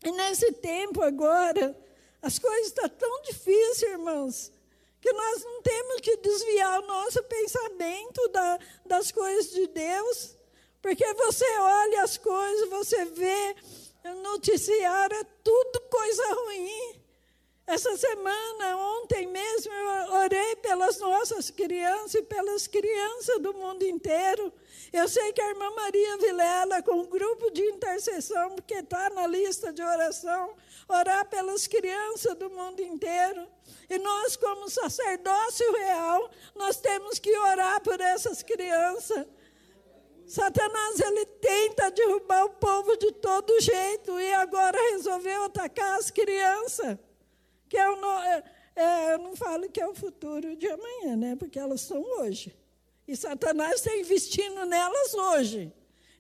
E 0.05 0.11
nesse 0.13 0.53
tempo 0.53 1.03
agora, 1.03 1.77
as 2.23 2.39
coisas 2.39 2.69
estão 2.69 2.89
tão 2.89 3.23
difíceis, 3.23 3.83
irmãos 3.83 4.53
que 5.01 5.13
nós 5.13 5.43
não 5.43 5.63
temos 5.63 6.01
que 6.03 6.17
desviar 6.19 6.81
o 6.83 6.87
nosso 6.87 7.23
pensamento 7.23 8.29
da, 8.29 8.59
das 8.85 9.11
coisas 9.11 9.51
de 9.51 9.67
Deus, 9.69 10.37
porque 10.83 11.15
você 11.15 11.47
olha 11.59 12.03
as 12.03 12.19
coisas, 12.19 12.69
você 12.69 13.05
vê 13.07 13.57
noticiário, 14.23 15.17
é 15.17 15.25
tudo 15.43 15.81
coisa 15.91 16.35
ruim. 16.35 17.01
Essa 17.67 17.97
semana, 17.97 18.77
ontem 18.77 19.27
mesmo, 19.27 19.73
eu 19.73 20.13
orei 20.15 20.57
pelas 20.57 20.99
nossas 20.99 21.51
crianças 21.51 22.15
e 22.15 22.23
pelas 22.23 22.67
crianças 22.67 23.41
do 23.41 23.55
mundo 23.55 23.85
inteiro. 23.85 24.53
Eu 24.93 25.09
sei 25.09 25.33
que 25.33 25.41
a 25.41 25.49
irmã 25.49 25.71
Maria 25.71 26.17
Vilela, 26.19 26.83
com 26.83 27.01
um 27.01 27.07
grupo 27.07 27.51
de 27.51 27.63
intercessão, 27.63 28.51
porque 28.57 28.75
está 28.75 29.11
na 29.11 29.27
lista 29.27 29.73
de 29.73 29.83
oração, 29.83 30.55
orar 30.89 31.29
pelas 31.29 31.67
crianças 31.67 32.37
do 32.37 32.51
mundo 32.51 32.81
inteiro. 32.81 33.47
E 33.89 33.99
nós, 33.99 34.37
como 34.37 34.69
sacerdócio 34.69 35.73
real, 35.73 36.31
nós 36.57 36.77
temos 36.77 37.19
que 37.19 37.37
orar 37.37 37.81
por 37.83 38.01
essas 38.01 38.43
crianças. 38.43 39.27
Satanás 40.27 41.01
ele 41.01 41.27
tenta 41.27 41.91
derrubar 41.91 42.45
o 42.45 42.51
povo 42.51 42.97
de 42.97 43.13
todo 43.13 43.61
jeito 43.61 44.19
e 44.21 44.33
agora 44.35 44.79
resolveu 44.93 45.45
atacar 45.45 45.99
as 45.99 46.11
crianças 46.11 46.99
que 47.71 47.79
é 47.79 47.89
o, 47.89 48.23
é, 48.25 48.45
é, 48.75 49.13
eu 49.13 49.19
não 49.19 49.37
falo 49.37 49.71
que 49.71 49.81
é 49.81 49.87
o 49.87 49.95
futuro 49.95 50.57
de 50.57 50.67
amanhã, 50.67 51.17
né? 51.17 51.37
Porque 51.37 51.57
elas 51.57 51.81
são 51.81 52.03
hoje. 52.19 52.53
E 53.11 53.17
Satanás 53.17 53.75
está 53.75 53.97
investindo 53.97 54.65
nelas 54.65 55.15
hoje. 55.15 55.73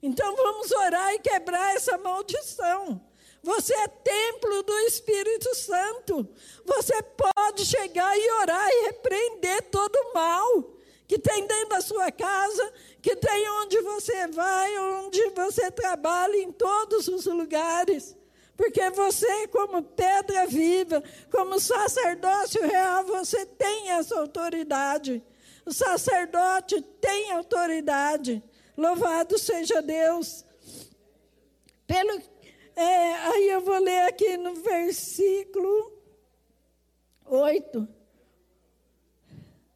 Então 0.02 0.34
vamos 0.34 0.72
orar 0.72 1.14
e 1.14 1.20
quebrar 1.20 1.76
essa 1.76 1.96
maldição. 1.96 3.00
Você 3.44 3.72
é 3.72 3.86
templo 3.86 4.64
do 4.64 4.76
Espírito 4.80 5.54
Santo. 5.54 6.28
Você 6.66 7.00
pode 7.00 7.64
chegar 7.64 8.12
e 8.18 8.30
orar 8.42 8.68
e 8.68 8.86
repreender 8.86 9.70
todo 9.70 9.94
o 9.94 10.14
mal 10.14 10.74
que 11.06 11.16
tem 11.16 11.46
dentro 11.46 11.68
da 11.68 11.80
sua 11.80 12.10
casa, 12.10 12.72
que 13.00 13.14
tem 13.14 13.48
onde 13.62 13.80
você 13.82 14.26
vai, 14.26 14.76
onde 14.78 15.30
você 15.30 15.70
trabalha, 15.70 16.38
em 16.38 16.50
todos 16.50 17.06
os 17.06 17.24
lugares. 17.24 18.16
Porque 18.56 18.90
você, 18.90 19.46
como 19.46 19.80
pedra 19.80 20.44
viva, 20.48 21.04
como 21.30 21.60
sacerdócio 21.60 22.60
real, 22.66 23.04
você 23.04 23.46
tem 23.46 23.90
essa 23.90 24.18
autoridade. 24.18 25.22
O 25.64 25.72
sacerdote 25.72 26.80
tem 27.00 27.32
autoridade. 27.32 28.42
Louvado 28.76 29.38
seja 29.38 29.82
Deus. 29.82 30.44
Pelo, 31.86 32.22
é, 32.76 33.14
aí 33.14 33.48
eu 33.50 33.60
vou 33.60 33.78
ler 33.78 34.02
aqui 34.02 34.36
no 34.36 34.54
versículo 34.54 35.92
8. 37.26 37.88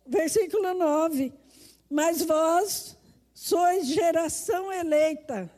Versículo 0.06 0.74
9. 0.74 1.32
Mas 1.90 2.22
vós 2.22 2.96
sois 3.32 3.86
geração 3.86 4.72
eleita 4.72 5.50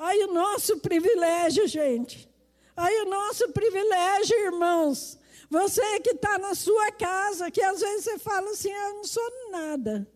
Olha 0.00 0.28
o 0.28 0.32
nosso 0.32 0.78
privilégio, 0.78 1.66
gente. 1.66 2.28
Olha 2.76 3.02
o 3.04 3.10
nosso 3.10 3.48
privilégio, 3.48 4.36
irmãos. 4.46 5.17
Você 5.50 6.00
que 6.00 6.10
está 6.10 6.38
na 6.38 6.54
sua 6.54 6.92
casa, 6.92 7.50
que 7.50 7.62
às 7.62 7.80
vezes 7.80 8.04
você 8.04 8.18
fala 8.18 8.50
assim, 8.50 8.70
ah, 8.70 8.88
eu 8.88 8.94
não 8.94 9.04
sou 9.04 9.50
nada. 9.50 10.06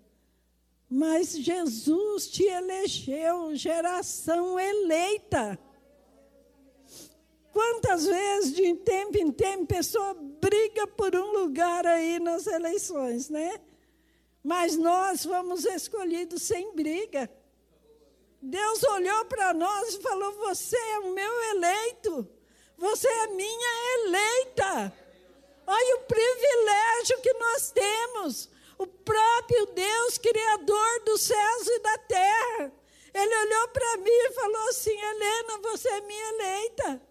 Mas 0.88 1.32
Jesus 1.38 2.28
te 2.28 2.44
elegeu, 2.44 3.56
geração 3.56 4.60
eleita. 4.60 5.58
Quantas 7.50 8.04
vezes, 8.04 8.54
de 8.54 8.74
tempo 8.76 9.16
em 9.16 9.32
tempo, 9.32 9.66
pessoa 9.66 10.14
briga 10.14 10.86
por 10.86 11.16
um 11.16 11.32
lugar 11.32 11.86
aí 11.86 12.18
nas 12.18 12.46
eleições, 12.46 13.30
né? 13.30 13.58
Mas 14.42 14.76
nós 14.76 15.24
fomos 15.24 15.64
escolhidos 15.64 16.42
sem 16.42 16.74
briga. 16.74 17.30
Deus 18.40 18.82
olhou 18.82 19.24
para 19.26 19.54
nós 19.54 19.94
e 19.94 20.02
falou: 20.02 20.32
Você 20.32 20.76
é 20.76 20.98
o 20.98 21.14
meu 21.14 21.42
eleito, 21.54 22.28
você 22.76 23.06
é 23.06 23.26
minha 23.28 23.98
eleita. 23.98 24.92
Olha 25.74 25.96
o 25.96 26.00
privilégio 26.00 27.22
que 27.22 27.32
nós 27.32 27.70
temos. 27.70 28.50
O 28.76 28.86
próprio 28.86 29.66
Deus, 29.66 30.18
Criador 30.18 31.00
dos 31.06 31.22
céus 31.22 31.66
e 31.66 31.78
da 31.80 31.98
terra. 31.98 32.72
Ele 33.14 33.36
olhou 33.36 33.68
para 33.68 33.96
mim 33.98 34.10
e 34.10 34.32
falou 34.32 34.68
assim: 34.68 34.98
Helena, 34.98 35.58
você 35.62 35.88
é 35.88 36.00
minha 36.02 36.28
eleita. 36.28 37.02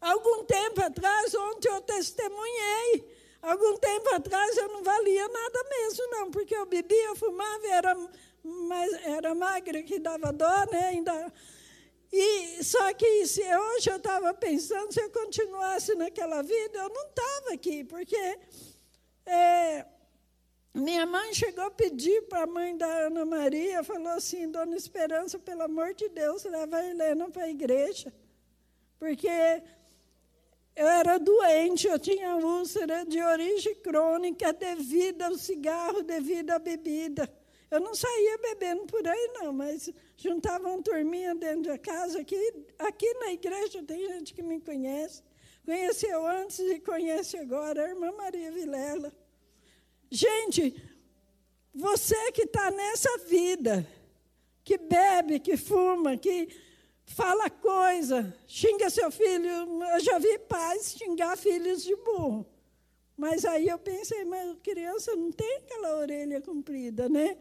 Algum 0.00 0.44
tempo 0.44 0.80
atrás, 0.80 1.34
ontem 1.34 1.68
eu 1.68 1.80
testemunhei. 1.80 3.12
Algum 3.42 3.76
tempo 3.78 4.14
atrás 4.14 4.56
eu 4.56 4.68
não 4.68 4.82
valia 4.82 5.28
nada 5.28 5.64
mesmo, 5.70 6.06
não, 6.10 6.30
porque 6.30 6.54
eu 6.54 6.66
bebia, 6.66 7.14
fumava, 7.16 7.66
era 7.66 7.96
mas 8.44 8.92
era 9.04 9.34
magra 9.34 9.82
que 9.82 9.98
dava 9.98 10.32
dó, 10.32 10.66
né? 10.70 10.88
Ainda... 10.88 11.32
E, 12.16 12.62
só 12.62 12.94
que 12.94 13.26
se 13.26 13.42
hoje 13.42 13.90
eu 13.90 13.96
estava 13.96 14.32
pensando, 14.32 14.92
se 14.92 15.00
eu 15.00 15.10
continuasse 15.10 15.96
naquela 15.96 16.42
vida, 16.42 16.78
eu 16.78 16.88
não 16.88 17.08
estava 17.08 17.54
aqui, 17.54 17.82
porque 17.82 18.38
é, 19.26 19.84
minha 20.72 21.04
mãe 21.04 21.34
chegou 21.34 21.64
a 21.64 21.72
pedir 21.72 22.22
para 22.28 22.44
a 22.44 22.46
mãe 22.46 22.76
da 22.76 22.86
Ana 22.86 23.24
Maria, 23.24 23.82
falou 23.82 24.12
assim, 24.12 24.48
Dona 24.48 24.76
Esperança, 24.76 25.40
pelo 25.40 25.62
amor 25.62 25.92
de 25.92 26.08
Deus, 26.08 26.44
leva 26.44 26.76
a 26.76 26.86
Helena 26.86 27.28
para 27.30 27.46
a 27.46 27.50
igreja. 27.50 28.14
Porque 28.96 29.26
eu 30.76 30.86
era 30.86 31.18
doente, 31.18 31.88
eu 31.88 31.98
tinha 31.98 32.36
úlcera 32.36 33.04
de 33.04 33.20
origem 33.20 33.74
crônica 33.74 34.52
devido 34.52 35.22
ao 35.22 35.34
cigarro, 35.36 36.04
devido 36.04 36.52
à 36.52 36.60
bebida. 36.60 37.28
Eu 37.74 37.80
não 37.80 37.92
saía 37.92 38.38
bebendo 38.38 38.86
por 38.86 39.04
aí, 39.04 39.30
não, 39.34 39.52
mas 39.52 39.92
juntava 40.16 40.68
uma 40.68 40.80
turminha 40.80 41.34
dentro 41.34 41.64
da 41.72 41.76
casa. 41.76 42.20
Aqui, 42.20 42.36
aqui 42.78 43.12
na 43.14 43.32
igreja 43.32 43.82
tem 43.82 44.06
gente 44.06 44.32
que 44.32 44.42
me 44.42 44.60
conhece. 44.60 45.24
Conheceu 45.64 46.24
antes 46.24 46.60
e 46.60 46.78
conhece 46.78 47.36
agora, 47.36 47.84
a 47.84 47.88
irmã 47.88 48.12
Maria 48.12 48.52
Vilela. 48.52 49.12
Gente, 50.08 50.80
você 51.74 52.30
que 52.30 52.42
está 52.42 52.70
nessa 52.70 53.18
vida, 53.26 53.84
que 54.62 54.78
bebe, 54.78 55.40
que 55.40 55.56
fuma, 55.56 56.16
que 56.16 56.46
fala 57.04 57.50
coisa, 57.50 58.32
xinga 58.46 58.88
seu 58.88 59.10
filho. 59.10 59.50
Eu 59.50 59.98
já 59.98 60.16
vi 60.20 60.38
pais 60.38 60.94
xingar 60.96 61.36
filhos 61.36 61.82
de 61.82 61.96
burro. 61.96 62.46
Mas 63.16 63.44
aí 63.44 63.66
eu 63.66 63.80
pensei, 63.80 64.24
mas 64.24 64.58
criança 64.62 65.16
não 65.16 65.32
tem 65.32 65.56
aquela 65.56 65.98
orelha 65.98 66.40
comprida, 66.40 67.08
né? 67.08 67.36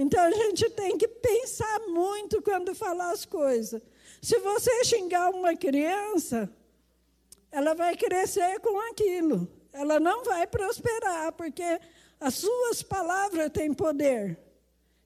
Então 0.00 0.22
a 0.22 0.30
gente 0.30 0.70
tem 0.70 0.96
que 0.96 1.08
pensar 1.08 1.80
muito 1.88 2.40
quando 2.40 2.72
falar 2.72 3.10
as 3.10 3.24
coisas. 3.24 3.82
Se 4.22 4.38
você 4.38 4.84
xingar 4.84 5.28
uma 5.30 5.56
criança, 5.56 6.48
ela 7.50 7.74
vai 7.74 7.96
crescer 7.96 8.60
com 8.60 8.78
aquilo. 8.92 9.48
Ela 9.72 9.98
não 9.98 10.22
vai 10.22 10.46
prosperar, 10.46 11.32
porque 11.32 11.80
as 12.20 12.34
suas 12.34 12.80
palavras 12.80 13.50
têm 13.50 13.74
poder. 13.74 14.38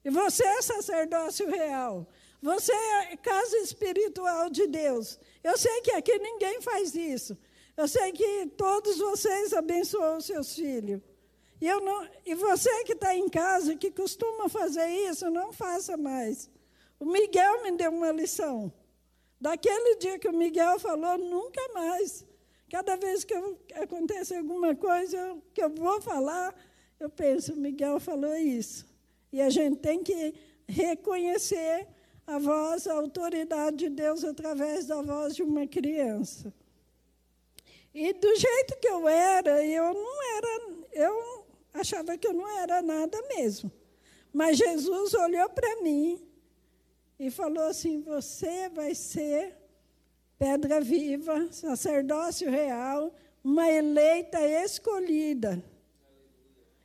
E 0.05 0.11
você 0.11 0.45
é 0.45 0.61
sacerdócio 0.61 1.49
real. 1.49 2.07
Você 2.39 2.71
é 2.71 3.17
casa 3.17 3.57
espiritual 3.57 4.47
de 4.51 4.67
Deus. 4.67 5.19
Eu 5.43 5.57
sei 5.57 5.81
que 5.81 5.91
aqui 5.93 6.19
ninguém 6.19 6.61
faz 6.61 6.93
isso. 6.93 7.35
Eu 7.75 7.87
sei 7.87 8.11
que 8.11 8.45
todos 8.55 8.99
vocês 8.99 9.53
abençoam 9.53 10.21
seus 10.21 10.53
filhos. 10.53 11.01
E, 11.63 11.65
eu 11.65 11.79
não, 11.79 12.05
e 12.25 12.35
você 12.35 12.83
que 12.83 12.91
está 12.91 13.15
em 13.15 13.29
casa, 13.29 13.73
que 13.77 13.89
costuma 13.89 14.49
fazer 14.49 14.85
isso, 15.09 15.31
não 15.31 15.53
faça 15.53 15.95
mais. 15.95 16.49
O 16.99 17.05
Miguel 17.05 17.63
me 17.63 17.71
deu 17.71 17.89
uma 17.89 18.11
lição. 18.11 18.69
Daquele 19.39 19.95
dia 19.95 20.19
que 20.19 20.27
o 20.27 20.33
Miguel 20.33 20.77
falou, 20.77 21.17
nunca 21.17 21.61
mais. 21.73 22.25
Cada 22.69 22.97
vez 22.97 23.23
que 23.23 23.33
eu, 23.33 23.57
acontece 23.75 24.35
alguma 24.35 24.75
coisa 24.75 25.37
que 25.53 25.63
eu 25.63 25.69
vou 25.69 26.01
falar, 26.01 26.53
eu 26.99 27.09
penso, 27.09 27.55
Miguel 27.55 27.97
falou 27.97 28.35
isso. 28.35 28.85
E 29.31 29.39
a 29.39 29.49
gente 29.49 29.77
tem 29.77 30.03
que 30.03 30.33
reconhecer 30.67 31.87
a 32.27 32.39
voz, 32.39 32.87
a 32.87 32.95
autoridade 32.95 33.77
de 33.77 33.89
Deus 33.89 34.25
através 34.25 34.87
da 34.87 35.01
voz 35.01 35.33
de 35.33 35.43
uma 35.43 35.65
criança. 35.65 36.53
E 37.93 38.11
do 38.11 38.35
jeito 38.35 38.77
que 38.81 38.87
eu 38.89 39.07
era, 39.07 39.65
eu 39.65 39.93
não 39.93 40.23
era, 40.35 40.73
eu 40.91 41.42
achava 41.73 42.17
que 42.17 42.27
eu 42.27 42.33
não 42.33 42.47
era 42.59 42.81
nada 42.81 43.21
mesmo. 43.29 43.71
Mas 44.31 44.57
Jesus 44.57 45.13
olhou 45.13 45.49
para 45.49 45.81
mim 45.81 46.21
e 47.19 47.29
falou 47.29 47.63
assim: 47.63 48.01
Você 48.01 48.69
vai 48.69 48.93
ser 48.95 49.55
pedra 50.37 50.81
viva, 50.81 51.47
sacerdócio 51.51 52.49
real, 52.49 53.13
uma 53.43 53.69
eleita 53.69 54.39
escolhida. 54.41 55.63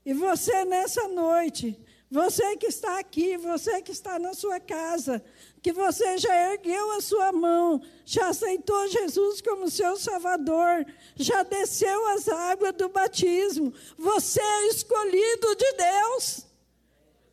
E 0.05 0.13
você 0.13 0.65
nessa 0.65 1.07
noite 1.09 1.79
você 2.11 2.57
que 2.57 2.67
está 2.67 2.99
aqui, 2.99 3.37
você 3.37 3.83
que 3.83 3.93
está 3.93 4.19
na 4.19 4.33
sua 4.33 4.59
casa, 4.59 5.23
que 5.63 5.73
você 5.73 6.19
já 6.19 6.53
ergueu 6.53 6.93
a 6.93 7.01
sua 7.01 7.33
mão, 7.33 7.83
já 8.05 8.29
aceitou 8.29 8.89
Jesus 8.89 9.41
como 9.41 9.71
seu 9.71 9.97
Salvador, 9.97 10.87
já 11.17 11.43
desceu 11.43 12.07
as 12.09 12.29
águas 12.29 12.75
do 12.75 12.89
batismo. 12.89 13.73
Você 13.97 14.41
é 14.41 14.67
escolhido 14.69 15.55
de 15.57 15.73
Deus. 15.73 16.47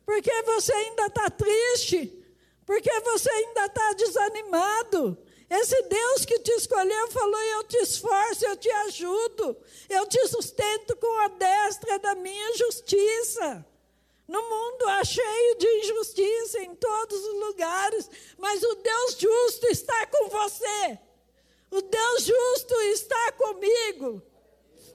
Porque 0.04 0.30
você 0.42 0.72
ainda 0.72 1.06
está 1.06 1.28
triste, 1.28 2.24
porque 2.64 3.00
você 3.00 3.28
ainda 3.28 3.66
está 3.66 3.92
desanimado. 3.94 5.18
Esse 5.50 5.80
Deus 5.82 6.24
que 6.24 6.38
te 6.40 6.52
escolheu 6.52 7.10
falou: 7.10 7.40
Eu 7.40 7.64
te 7.64 7.76
esforço, 7.78 8.44
eu 8.44 8.56
te 8.56 8.70
ajudo, 8.70 9.56
eu 9.88 10.06
te 10.06 10.26
sustento 10.28 10.96
com 10.96 11.20
a 11.20 11.28
destra 11.28 11.98
da 11.98 12.14
minha 12.14 12.56
justiça. 12.56 13.66
No 14.28 14.42
mundo 14.42 14.88
há 14.88 15.04
cheio 15.04 15.56
de 15.56 15.66
injustiça 15.80 16.60
em 16.60 16.74
todos 16.74 17.24
os 17.24 17.40
lugares, 17.46 18.10
mas 18.38 18.62
o 18.62 18.74
Deus 18.74 19.16
justo 19.18 19.66
está 19.68 20.06
com 20.06 20.28
você. 20.28 20.98
O 21.70 21.80
Deus 21.80 22.22
justo 22.24 22.74
está 22.92 23.32
comigo. 23.32 24.22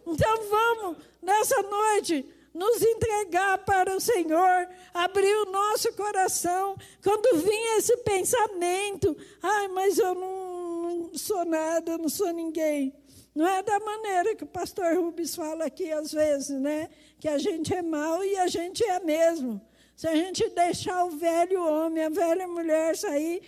Então 0.05 0.43
vamos, 0.49 0.97
nessa 1.21 1.61
noite, 1.61 2.25
nos 2.53 2.81
entregar 2.81 3.59
para 3.59 3.95
o 3.95 4.01
Senhor, 4.01 4.67
abrir 4.93 5.33
o 5.35 5.51
nosso 5.51 5.93
coração. 5.93 6.75
Quando 7.01 7.37
vinha 7.37 7.77
esse 7.77 7.95
pensamento, 7.97 9.15
ai, 9.41 9.67
mas 9.69 9.97
eu 9.97 10.13
não, 10.13 10.81
não 10.81 11.17
sou 11.17 11.45
nada, 11.45 11.93
eu 11.93 11.97
não 11.97 12.09
sou 12.09 12.33
ninguém. 12.33 12.93
Não 13.33 13.47
é 13.47 13.63
da 13.63 13.79
maneira 13.79 14.35
que 14.35 14.43
o 14.43 14.47
pastor 14.47 14.95
Rubens 14.95 15.35
fala 15.35 15.65
aqui 15.65 15.91
às 15.91 16.11
vezes, 16.11 16.49
né? 16.49 16.89
Que 17.19 17.27
a 17.27 17.37
gente 17.37 17.73
é 17.73 17.81
mau 17.81 18.23
e 18.23 18.37
a 18.37 18.47
gente 18.47 18.83
é 18.83 18.99
mesmo. 18.99 19.61
Se 19.95 20.07
a 20.07 20.15
gente 20.15 20.49
deixar 20.49 21.05
o 21.05 21.11
velho 21.11 21.63
homem, 21.63 22.03
a 22.03 22.09
velha 22.09 22.47
mulher 22.47 22.97
sair, 22.97 23.41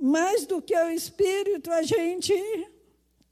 mais 0.00 0.46
do 0.46 0.62
que 0.62 0.76
o 0.76 0.90
espírito, 0.90 1.72
a 1.72 1.82
gente 1.82 2.34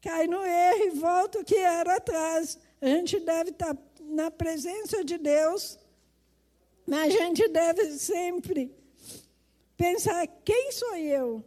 cai 0.01 0.27
no 0.27 0.43
erro 0.45 0.85
e 0.85 0.91
volta 0.91 1.39
o 1.41 1.45
que 1.45 1.57
era 1.57 1.97
atrás. 1.97 2.59
A 2.81 2.87
gente 2.87 3.21
deve 3.21 3.51
estar 3.51 3.77
na 4.01 4.31
presença 4.31 5.05
de 5.05 5.19
Deus, 5.19 5.79
mas 6.87 7.15
a 7.15 7.19
gente 7.19 7.47
deve 7.49 7.87
sempre 7.93 8.75
pensar: 9.77 10.27
quem 10.45 10.73
sou 10.73 10.97
eu? 10.97 11.45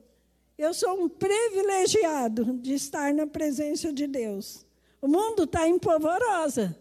Eu 0.58 0.74
sou 0.74 1.04
um 1.04 1.10
privilegiado 1.10 2.58
de 2.60 2.74
estar 2.74 3.14
na 3.14 3.28
presença 3.28 3.92
de 3.92 4.08
Deus. 4.08 4.66
O 5.02 5.08
mundo 5.08 5.44
está 5.44 5.68
em 5.68 5.78
polvorosa. 5.78 6.78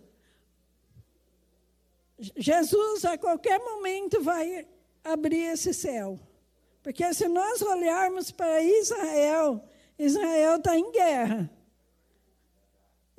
Jesus, 2.36 3.04
a 3.04 3.18
qualquer 3.18 3.58
momento, 3.58 4.22
vai 4.22 4.66
abrir 5.02 5.52
esse 5.52 5.74
céu. 5.74 6.18
Porque 6.82 7.12
se 7.12 7.26
nós 7.26 7.60
olharmos 7.62 8.30
para 8.30 8.62
Israel, 8.62 9.64
Israel 9.98 10.56
está 10.56 10.78
em 10.78 10.92
guerra. 10.92 11.50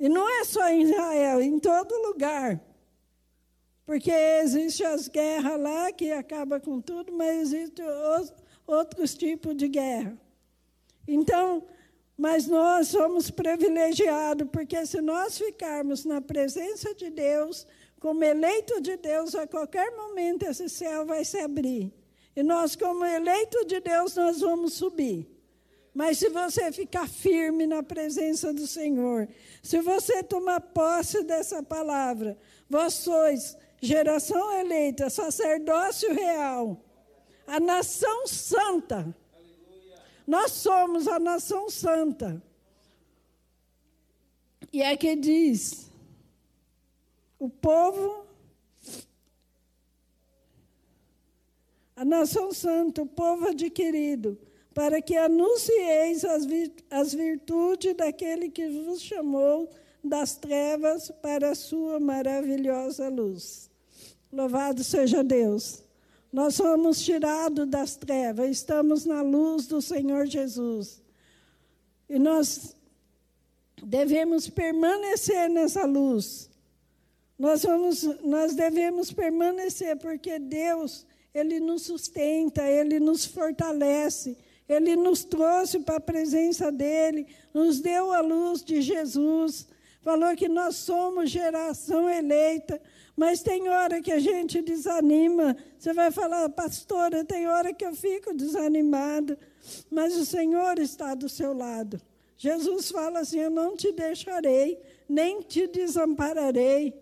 E 0.00 0.08
não 0.08 0.28
é 0.28 0.44
só 0.44 0.68
em 0.68 0.82
Israel, 0.82 1.42
em 1.42 1.58
todo 1.58 2.02
lugar. 2.08 2.60
Porque 3.84 4.10
existem 4.10 4.86
as 4.86 5.06
guerras 5.06 5.60
lá 5.60 5.92
que 5.92 6.10
acabam 6.12 6.60
com 6.60 6.80
tudo, 6.80 7.12
mas 7.12 7.52
existem 7.52 7.84
outros 8.66 9.14
tipos 9.14 9.54
de 9.56 9.68
guerra. 9.68 10.25
Então, 11.06 11.62
mas 12.16 12.46
nós 12.46 12.88
somos 12.88 13.30
privilegiados, 13.30 14.48
porque 14.50 14.84
se 14.86 15.00
nós 15.00 15.36
ficarmos 15.36 16.04
na 16.04 16.20
presença 16.20 16.94
de 16.94 17.10
Deus, 17.10 17.66
como 18.00 18.24
eleito 18.24 18.80
de 18.80 18.96
Deus, 18.96 19.34
a 19.34 19.46
qualquer 19.46 19.90
momento 19.94 20.44
esse 20.44 20.68
céu 20.68 21.04
vai 21.04 21.24
se 21.24 21.38
abrir. 21.38 21.92
E 22.34 22.42
nós, 22.42 22.74
como 22.74 23.04
eleito 23.04 23.64
de 23.66 23.80
Deus, 23.80 24.14
nós 24.14 24.40
vamos 24.40 24.74
subir. 24.74 25.28
Mas 25.94 26.18
se 26.18 26.28
você 26.28 26.70
ficar 26.70 27.08
firme 27.08 27.66
na 27.66 27.82
presença 27.82 28.52
do 28.52 28.66
Senhor, 28.66 29.28
se 29.62 29.80
você 29.80 30.22
tomar 30.22 30.60
posse 30.60 31.22
dessa 31.22 31.62
palavra, 31.62 32.36
vós 32.68 32.94
sois 32.94 33.56
geração 33.80 34.52
eleita, 34.58 35.08
sacerdócio 35.08 36.12
real, 36.12 36.78
a 37.46 37.58
nação 37.58 38.26
santa 38.26 39.14
nós 40.26 40.52
somos 40.52 41.06
a 41.06 41.18
nação 41.18 41.70
santa. 41.70 42.42
E 44.72 44.82
é 44.82 44.96
que 44.96 45.14
diz: 45.14 45.90
o 47.38 47.48
povo, 47.48 48.26
a 51.94 52.04
nação 52.04 52.52
santa, 52.52 53.02
o 53.02 53.06
povo 53.06 53.48
adquirido, 53.48 54.38
para 54.74 55.00
que 55.00 55.16
anuncieis 55.16 56.24
as 56.90 57.14
virtudes 57.14 57.94
daquele 57.94 58.50
que 58.50 58.68
vos 58.68 59.00
chamou 59.00 59.70
das 60.02 60.36
trevas 60.36 61.10
para 61.22 61.50
a 61.50 61.54
sua 61.54 62.00
maravilhosa 62.00 63.08
luz. 63.08 63.70
Louvado 64.32 64.82
seja 64.82 65.22
Deus. 65.22 65.85
Nós 66.36 66.56
somos 66.56 67.00
tirados 67.00 67.66
das 67.66 67.96
trevas, 67.96 68.50
estamos 68.50 69.06
na 69.06 69.22
luz 69.22 69.66
do 69.66 69.80
Senhor 69.80 70.26
Jesus. 70.26 71.02
E 72.10 72.18
nós 72.18 72.76
devemos 73.82 74.46
permanecer 74.46 75.48
nessa 75.48 75.86
luz. 75.86 76.50
Nós, 77.38 77.62
vamos, 77.62 78.02
nós 78.22 78.54
devemos 78.54 79.10
permanecer, 79.10 79.96
porque 79.96 80.38
Deus, 80.38 81.06
Ele 81.32 81.58
nos 81.58 81.84
sustenta, 81.84 82.64
Ele 82.64 83.00
nos 83.00 83.24
fortalece, 83.24 84.36
Ele 84.68 84.94
nos 84.94 85.24
trouxe 85.24 85.80
para 85.80 85.96
a 85.96 86.00
presença 86.00 86.70
dEle, 86.70 87.26
nos 87.54 87.80
deu 87.80 88.12
a 88.12 88.20
luz 88.20 88.62
de 88.62 88.82
Jesus, 88.82 89.66
falou 90.06 90.36
que 90.36 90.48
nós 90.48 90.76
somos 90.76 91.28
geração 91.30 92.08
eleita, 92.08 92.80
mas 93.16 93.42
tem 93.42 93.68
hora 93.68 94.00
que 94.00 94.12
a 94.12 94.20
gente 94.20 94.62
desanima. 94.62 95.56
Você 95.76 95.92
vai 95.92 96.12
falar, 96.12 96.48
pastora, 96.50 97.24
tem 97.24 97.48
hora 97.48 97.74
que 97.74 97.84
eu 97.84 97.92
fico 97.92 98.32
desanimada. 98.32 99.36
Mas 99.90 100.14
o 100.16 100.24
Senhor 100.24 100.78
está 100.78 101.12
do 101.16 101.28
seu 101.28 101.52
lado. 101.52 102.00
Jesus 102.36 102.88
fala 102.88 103.18
assim: 103.18 103.40
Eu 103.40 103.50
não 103.50 103.74
te 103.74 103.90
deixarei, 103.90 104.80
nem 105.08 105.40
te 105.40 105.66
desampararei. 105.66 106.94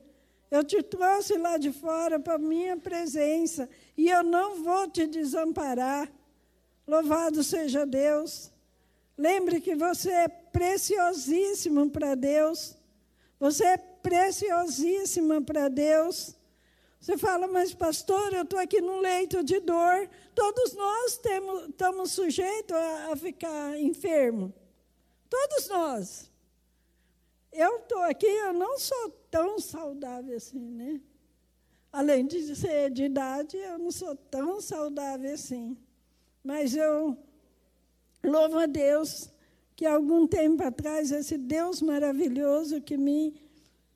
Eu 0.51 0.64
te 0.64 0.83
trouxe 0.83 1.37
lá 1.37 1.59
de 1.59 1.73
fora 1.73 2.19
para 2.19 2.37
a 2.37 2.38
minha 2.38 2.79
presença 2.79 3.69
e 3.99 4.09
eu 4.09 4.23
não 4.23 4.62
vou 4.64 4.88
te 4.88 5.07
desamparar. 5.07 6.11
Louvado 6.88 7.45
seja 7.45 7.85
Deus. 7.85 8.51
Lembre 9.19 9.61
que 9.61 9.75
você 9.75 10.11
é 10.11 10.29
preciosíssimo 10.29 11.90
para 11.90 12.14
Deus. 12.14 12.79
Você 13.38 13.64
é 13.64 13.77
preciosíssima 13.77 15.42
para 15.42 15.68
Deus. 15.68 16.37
Você 17.01 17.18
fala, 17.18 17.47
mas 17.47 17.75
pastor, 17.75 18.33
eu 18.33 18.42
estou 18.42 18.59
aqui 18.59 18.81
no 18.81 19.01
leito 19.01 19.44
de 19.44 19.61
dor. 19.61 20.09
Todos 20.35 20.73
nós 20.75 21.18
temos, 21.18 21.68
estamos 21.68 22.12
sujeitos 22.12 22.77
a, 22.77 23.12
a 23.12 23.16
ficar 23.16 23.79
enfermo. 23.79 24.55
Todos 25.29 25.68
nós. 25.68 26.31
Eu 27.53 27.77
estou 27.77 28.03
aqui, 28.03 28.27
eu 28.27 28.53
não 28.53 28.79
sou 28.79 29.11
tão 29.31 29.59
saudável 29.59 30.37
assim, 30.37 30.59
né? 30.59 31.01
Além 31.92 32.27
de 32.27 32.57
ser 32.57 32.90
de 32.90 33.05
idade, 33.05 33.57
eu 33.57 33.79
não 33.79 33.90
sou 33.90 34.16
tão 34.16 34.61
saudável 34.61 35.33
assim. 35.33 35.77
Mas 36.42 36.75
eu 36.75 37.16
louvo 38.23 38.59
a 38.59 38.66
Deus 38.66 39.31
que 39.77 39.85
algum 39.85 40.27
tempo 40.27 40.63
atrás, 40.63 41.11
esse 41.11 41.37
Deus 41.37 41.83
maravilhoso 41.83 42.81
que 42.81 42.97
me 42.97 43.35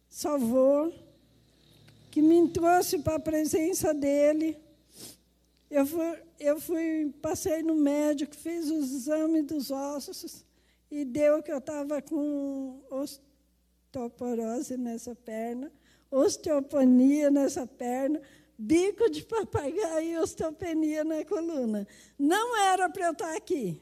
salvou, 0.09 0.93
que 2.11 2.21
me 2.21 2.49
trouxe 2.49 2.99
para 2.99 3.17
a 3.17 3.21
presença 3.21 3.95
dEle. 3.95 4.57
Eu 5.71 5.87
fui, 5.87 6.19
eu 6.41 6.61
fui, 6.61 7.15
passei 7.23 7.63
no 7.63 7.75
médico, 7.75 8.35
fiz 8.35 8.71
os 8.71 8.93
exames 8.93 9.45
dos 9.45 9.71
ossos 9.71 10.45
e 10.91 11.05
deu 11.05 11.43
que 11.43 11.53
eu 11.53 11.59
estava 11.59 12.01
com 12.01 12.81
osteoporose 12.91 14.77
nessa 14.77 15.15
perna, 15.15 15.71
osteopenia 16.11 17.31
nessa 17.31 17.67
perna, 17.67 18.21
bico 18.57 19.09
de 19.11 19.23
papagaio 19.25 20.11
e 20.11 20.19
osteopenia 20.19 21.05
na 21.05 21.25
coluna. 21.25 21.87
Não 22.19 22.57
era 22.57 22.89
para 22.89 23.07
eu 23.07 23.13
estar 23.13 23.37
aqui. 23.37 23.81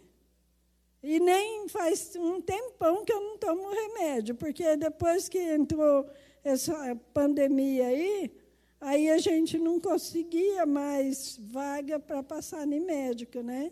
E 1.09 1.21
nem 1.21 1.69
faz 1.69 2.16
um 2.16 2.40
tempão 2.40 3.05
que 3.05 3.12
eu 3.12 3.21
não 3.21 3.38
tomo 3.38 3.71
remédio, 3.71 4.35
porque 4.35 4.77
depois 4.77 5.29
que 5.29 5.38
entrou 5.38 6.05
essa 6.42 6.97
pandemia 7.14 7.87
aí, 7.87 8.35
aí 8.81 9.11
a 9.11 9.19
gente 9.19 9.57
não 9.57 9.79
conseguia 9.79 10.66
mais 10.66 11.38
vaga 11.40 12.01
para 12.01 12.25
passar 12.25 12.66
em 12.66 12.81
médico, 12.81 13.40
né? 13.40 13.71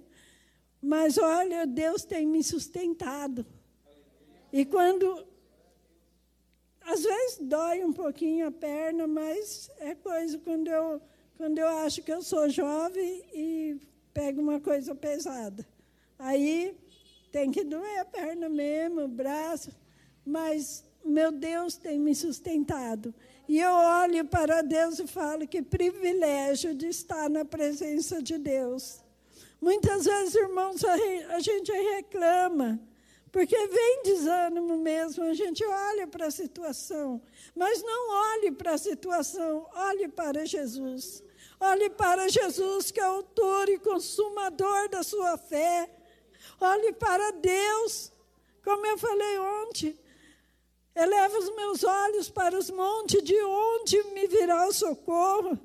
Mas 0.81 1.18
olha, 1.18 1.66
Deus 1.66 2.05
tem 2.05 2.25
me 2.25 2.40
sustentado. 2.40 3.44
E 4.53 4.64
quando. 4.64 5.27
Às 6.83 7.03
vezes 7.03 7.38
dói 7.40 7.83
um 7.83 7.92
pouquinho 7.92 8.47
a 8.47 8.53
perna, 8.53 9.09
mas 9.09 9.68
é 9.81 9.92
coisa 9.97 10.38
quando 10.38 10.68
eu, 10.68 11.03
quando 11.37 11.59
eu 11.59 11.66
acho 11.66 12.01
que 12.01 12.12
eu 12.12 12.23
sou 12.23 12.49
jovem 12.49 13.25
e 13.35 13.81
pego 14.12 14.40
uma 14.40 14.61
coisa 14.61 14.94
pesada. 14.94 15.66
Aí 16.16 16.77
tem 17.35 17.51
que 17.51 17.64
doer 17.64 17.99
a 17.99 18.05
perna 18.05 18.49
mesmo, 18.49 19.01
o 19.01 19.09
braço, 19.09 19.73
mas 20.25 20.85
meu 21.05 21.33
Deus 21.33 21.77
tem 21.77 21.99
me 21.99 22.14
sustentado. 22.14 23.12
E 23.49 23.59
eu 23.59 23.73
olho 23.73 24.25
para 24.25 24.62
Deus 24.62 25.01
e 25.01 25.07
falo 25.09 25.49
que 25.49 25.61
privilégio 25.61 26.77
de 26.77 26.87
estar 26.87 27.29
na 27.29 27.44
presença 27.44 28.23
de 28.23 28.38
Deus. 28.38 29.03
Muitas 29.61 30.05
vezes, 30.05 30.37
irmãos, 30.37 30.85
a 30.85 31.40
gente 31.40 31.73
reclama, 31.73 32.81
porque 33.33 33.57
vem 33.66 34.03
desânimo 34.05 34.79
mesmo, 34.79 35.25
a 35.25 35.35
gente 35.35 35.64
olha 35.64 36.07
para 36.07 36.27
a 36.27 36.31
situação, 36.31 37.20
mas 37.53 37.83
não 37.83 38.35
olhe 38.35 38.53
para 38.53 38.75
a 38.75 38.79
situação, 38.79 39.66
olhe 39.75 40.07
para 40.07 40.47
Jesus. 40.47 41.20
Olhe 41.59 41.90
para 41.90 42.29
Jesus, 42.29 42.92
que 42.92 43.01
é 43.01 43.05
autor 43.05 43.68
e 43.68 43.79
consumador 43.79 44.88
da 44.88 45.03
sua 45.03 45.37
fé. 45.37 45.90
Olhe 46.61 46.93
para 46.93 47.33
Deus, 47.33 48.12
como 48.64 48.87
eu 48.87 48.99
falei 48.99 49.38
ontem. 49.38 49.99
Eleva 50.95 51.38
os 51.38 51.55
meus 51.57 51.83
olhos 51.83 52.31
para 52.31 52.57
os 52.57 52.71
montes, 52.71 53.23
de 53.23 53.40
onde 53.43 54.03
me 54.14 54.27
virá 54.29 54.67
o 54.69 54.73
socorro? 54.73 55.59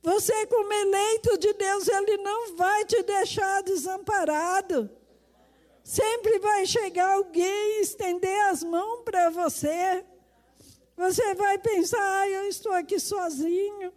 Você, 0.00 0.46
como 0.46 0.72
eleito 0.72 1.36
de 1.38 1.52
Deus, 1.54 1.88
Ele 1.88 2.18
não 2.18 2.56
vai 2.56 2.84
te 2.84 3.02
deixar 3.02 3.62
desamparado. 3.64 4.88
Sempre 5.82 6.38
vai 6.38 6.64
chegar 6.64 7.14
alguém 7.14 7.78
e 7.78 7.80
estender 7.80 8.40
as 8.46 8.62
mãos 8.62 9.02
para 9.04 9.30
você. 9.30 10.04
Você 10.96 11.34
vai 11.34 11.58
pensar, 11.58 12.20
ah, 12.20 12.28
eu 12.28 12.48
estou 12.48 12.72
aqui 12.72 12.98
sozinho, 12.98 13.92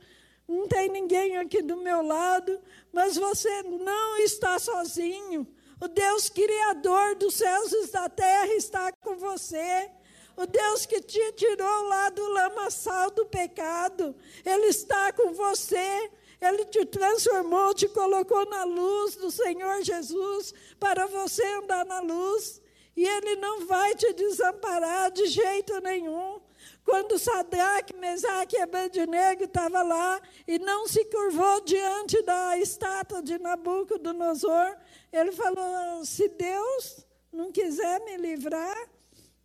não 0.47 0.67
tem 0.67 0.89
ninguém 0.89 1.37
aqui 1.37 1.61
do 1.61 1.77
meu 1.77 2.01
lado, 2.01 2.59
mas 2.91 3.15
você 3.15 3.61
não 3.63 4.17
está 4.17 4.57
sozinho. 4.57 5.47
O 5.81 5.87
Deus 5.87 6.29
Criador 6.29 7.15
dos 7.15 7.35
céus 7.35 7.71
e 7.71 7.91
da 7.91 8.09
terra 8.09 8.53
está 8.55 8.91
com 8.91 9.15
você. 9.15 9.89
O 10.35 10.45
Deus 10.45 10.85
que 10.85 11.01
te 11.01 11.31
tirou 11.33 11.83
lá 11.83 12.09
do 12.09 12.27
lamaçal 12.29 13.11
do 13.11 13.25
pecado, 13.25 14.15
Ele 14.45 14.67
está 14.67 15.11
com 15.13 15.33
você. 15.33 16.11
Ele 16.41 16.65
te 16.65 16.85
transformou, 16.85 17.73
te 17.73 17.87
colocou 17.89 18.45
na 18.49 18.63
luz 18.63 19.15
do 19.15 19.29
Senhor 19.29 19.81
Jesus 19.83 20.53
para 20.79 21.05
você 21.07 21.43
andar 21.45 21.85
na 21.85 21.99
luz. 21.99 22.61
E 22.95 23.05
Ele 23.05 23.37
não 23.37 23.65
vai 23.65 23.95
te 23.95 24.11
desamparar 24.13 25.11
de 25.11 25.27
jeito 25.27 25.79
nenhum. 25.81 26.41
Quando 26.85 27.19
Sadraque, 27.19 27.95
Mesaque 27.95 28.57
e 28.57 28.61
Abednego 28.61 29.43
estavam 29.43 29.87
lá 29.87 30.21
e 30.47 30.57
não 30.57 30.87
se 30.87 31.05
curvou 31.05 31.61
diante 31.61 32.21
da 32.23 32.57
estátua 32.57 33.21
de 33.21 33.37
Nabucodonosor, 33.37 34.75
ele 35.11 35.31
falou: 35.31 36.05
se 36.05 36.27
Deus 36.29 37.05
não 37.31 37.51
quiser 37.51 37.99
me 38.05 38.17
livrar, 38.17 38.77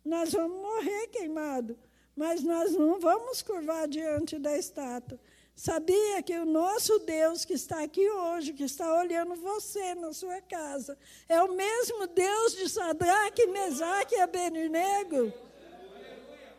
nós 0.03 0.31
vamos 0.31 0.61
morrer 0.61 1.07
queimado, 1.07 1.77
mas 2.15 2.43
nós 2.43 2.73
não 2.73 2.99
vamos 2.99 3.41
curvar 3.41 3.87
diante 3.87 4.37
da 4.37 4.57
estátua. 4.57 5.19
Sabia 5.55 6.21
que 6.21 6.37
o 6.37 6.45
nosso 6.45 6.99
Deus 6.99 7.45
que 7.45 7.53
está 7.53 7.81
aqui 7.81 8.09
hoje, 8.09 8.51
que 8.51 8.65
está 8.65 8.93
olhando 8.99 9.35
você 9.35 9.95
na 9.95 10.11
sua 10.11 10.41
casa, 10.41 10.97
é 11.29 11.41
o 11.41 11.53
mesmo 11.53 12.05
Deus 12.07 12.55
de 12.55 12.67
Sadraque, 12.67 13.47
Mesaque 13.47 14.15
e 14.15 14.19
Abednego? 14.19 15.31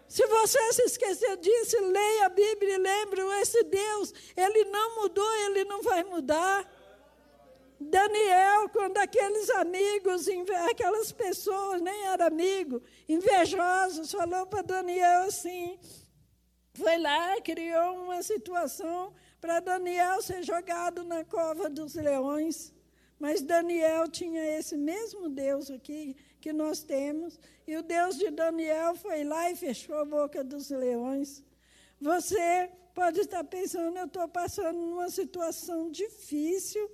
Se 0.09 0.25
você 0.27 0.73
se 0.73 0.83
esquecer 0.83 1.37
disso, 1.37 1.77
leia 1.81 2.27
a 2.27 2.29
Bíblia 2.31 2.77
e 2.77 2.79
lembre, 2.79 3.21
esse 3.43 3.63
Deus, 3.65 4.15
ele 4.37 4.65
não 4.67 5.03
mudou, 5.03 5.35
ele 5.47 5.65
não 5.65 5.83
vai 5.83 6.03
mudar. 6.05 6.65
Daniel, 7.79 8.69
quando 8.71 8.97
aqueles 8.99 9.51
amigos, 9.51 10.27
aquelas 10.71 11.13
pessoas, 11.13 11.83
nem 11.83 12.07
eram 12.07 12.27
amigos, 12.27 12.83
invejosos, 13.09 14.11
falou 14.11 14.47
para 14.47 14.63
Daniel 14.63 15.23
assim, 15.23 15.79
foi 16.75 16.99
lá, 16.99 17.41
criou 17.41 18.05
uma 18.05 18.23
situação 18.23 19.13
para 19.41 19.61
Daniel 19.61 20.23
ser 20.23 20.43
jogado 20.43 21.05
na 21.05 21.25
cova 21.25 21.69
dos 21.69 21.95
leões. 21.95 22.73
Mas 23.19 23.41
Daniel 23.41 24.09
tinha 24.09 24.45
esse 24.59 24.77
mesmo 24.77 25.29
Deus 25.29 25.71
aqui 25.71 26.17
que 26.41 26.53
nós 26.53 26.83
temos, 26.83 27.41
e 27.67 27.77
o 27.77 27.83
Deus 27.83 28.19
de 28.19 28.31
Daniel 28.31 28.95
foi 28.95 29.25
lá 29.25 29.51
e 29.51 29.57
fechou 29.57 29.97
a 29.97 30.05
boca 30.05 30.45
dos 30.45 30.71
leões. 30.71 31.43
Você 32.01 32.71
pode 32.95 33.21
estar 33.21 33.43
pensando, 33.45 33.97
eu 33.99 34.07
estou 34.07 34.29
passando 34.29 34.79
numa 34.79 35.09
situação 35.09 35.91
difícil, 35.91 36.91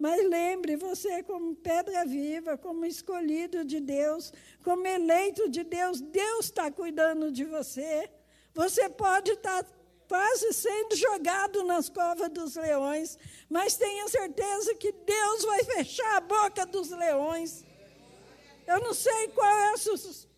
mas 0.00 0.26
lembre, 0.26 0.76
você 0.76 1.22
como 1.22 1.54
pedra 1.54 2.06
viva, 2.06 2.56
como 2.56 2.86
escolhido 2.86 3.62
de 3.66 3.78
Deus, 3.78 4.32
como 4.64 4.86
eleito 4.86 5.46
de 5.50 5.62
Deus, 5.62 6.00
Deus 6.00 6.46
está 6.46 6.70
cuidando 6.70 7.30
de 7.30 7.44
você. 7.44 8.10
Você 8.54 8.88
pode 8.88 9.32
estar 9.32 9.62
quase 10.08 10.54
sendo 10.54 10.96
jogado 10.96 11.62
nas 11.64 11.90
covas 11.90 12.30
dos 12.30 12.56
leões, 12.56 13.18
mas 13.50 13.76
tenha 13.76 14.08
certeza 14.08 14.74
que 14.74 14.90
Deus 14.90 15.44
vai 15.44 15.64
fechar 15.64 16.16
a 16.16 16.20
boca 16.20 16.64
dos 16.64 16.88
leões. 16.88 17.62
Eu 18.66 18.80
não 18.80 18.94
sei 18.94 19.28
qual 19.28 19.50
é 19.50 19.74
a 19.74 19.76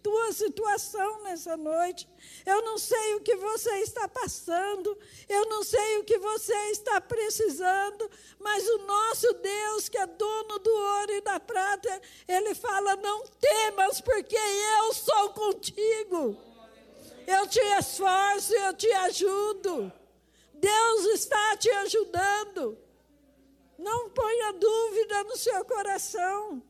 tua 0.02 0.32
situação 0.32 1.22
nessa 1.22 1.56
noite. 1.56 2.08
Eu 2.44 2.62
não 2.62 2.76
sei 2.76 3.14
o 3.14 3.20
que 3.20 3.36
você 3.36 3.70
está 3.78 4.08
passando. 4.08 4.98
Eu 5.28 5.46
não 5.46 5.62
sei 5.62 5.98
o 5.98 6.04
que 6.04 6.18
você 6.18 6.54
está 6.70 7.00
precisando. 7.00 8.10
Mas 8.38 8.68
o 8.68 8.78
nosso 8.78 9.32
Deus, 9.34 9.88
que 9.88 9.98
é 9.98 10.06
dono 10.06 10.58
do 10.58 10.70
ouro 10.70 11.12
e 11.12 11.20
da 11.20 11.38
prata, 11.38 12.02
ele 12.26 12.54
fala: 12.54 12.96
não 12.96 13.24
temas, 13.26 14.00
porque 14.00 14.36
eu 14.36 14.92
sou 14.92 15.30
contigo. 15.30 16.36
Eu 17.26 17.46
te 17.46 17.60
esforço, 17.78 18.52
eu 18.52 18.74
te 18.74 18.90
ajudo. 18.92 19.92
Deus 20.54 21.04
está 21.06 21.56
te 21.56 21.70
ajudando. 21.70 22.76
Não 23.78 24.10
ponha 24.10 24.52
dúvida 24.52 25.24
no 25.24 25.36
seu 25.36 25.64
coração. 25.64 26.62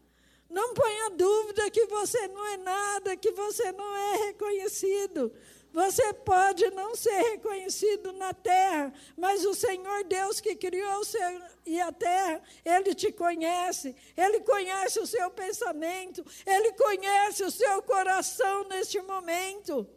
Não 0.53 0.75
ponha 0.75 1.09
dúvida 1.09 1.71
que 1.71 1.87
você 1.87 2.29
não 2.29 2.47
é 2.47 2.59
nada, 2.59 3.17
que 3.17 3.33
você 3.33 3.73
não 3.73 3.97
é 3.97 4.27
reconhecido. 4.27 5.33
Você 5.73 6.13
pode 6.13 6.71
não 6.73 6.95
ser 6.95 7.19
reconhecido 7.31 8.13
na 8.13 8.35
terra, 8.35 8.93
mas 9.17 9.47
o 9.47 9.55
Senhor 9.55 10.05
Deus 10.05 10.43
que 10.43 10.55
criou 10.55 10.99
o 10.99 11.05
céu 11.07 11.41
e 11.65 11.81
a 11.81 11.91
terra, 11.91 12.43
Ele 12.63 12.95
te 12.95 13.11
conhece, 13.11 13.97
Ele 14.15 14.41
conhece 14.41 15.01
o 15.01 15.07
seu 15.07 15.31
pensamento, 15.31 16.23
Ele 16.45 16.73
conhece 16.73 17.43
o 17.45 17.51
seu 17.51 17.81
coração 17.81 18.65
neste 18.65 19.01
momento. 19.01 19.89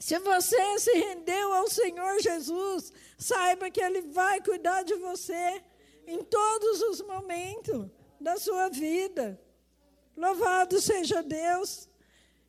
Se 0.00 0.18
você 0.18 0.80
se 0.80 0.92
rendeu 0.94 1.54
ao 1.54 1.70
Senhor 1.70 2.18
Jesus, 2.18 2.92
saiba 3.16 3.70
que 3.70 3.80
Ele 3.80 4.00
vai 4.02 4.42
cuidar 4.42 4.82
de 4.82 4.96
você 4.96 5.62
em 6.08 6.24
todos 6.24 6.82
os 6.82 7.00
momentos 7.02 7.88
da 8.26 8.36
sua 8.36 8.68
vida. 8.68 9.40
Louvado 10.16 10.80
seja 10.80 11.22
Deus. 11.22 11.88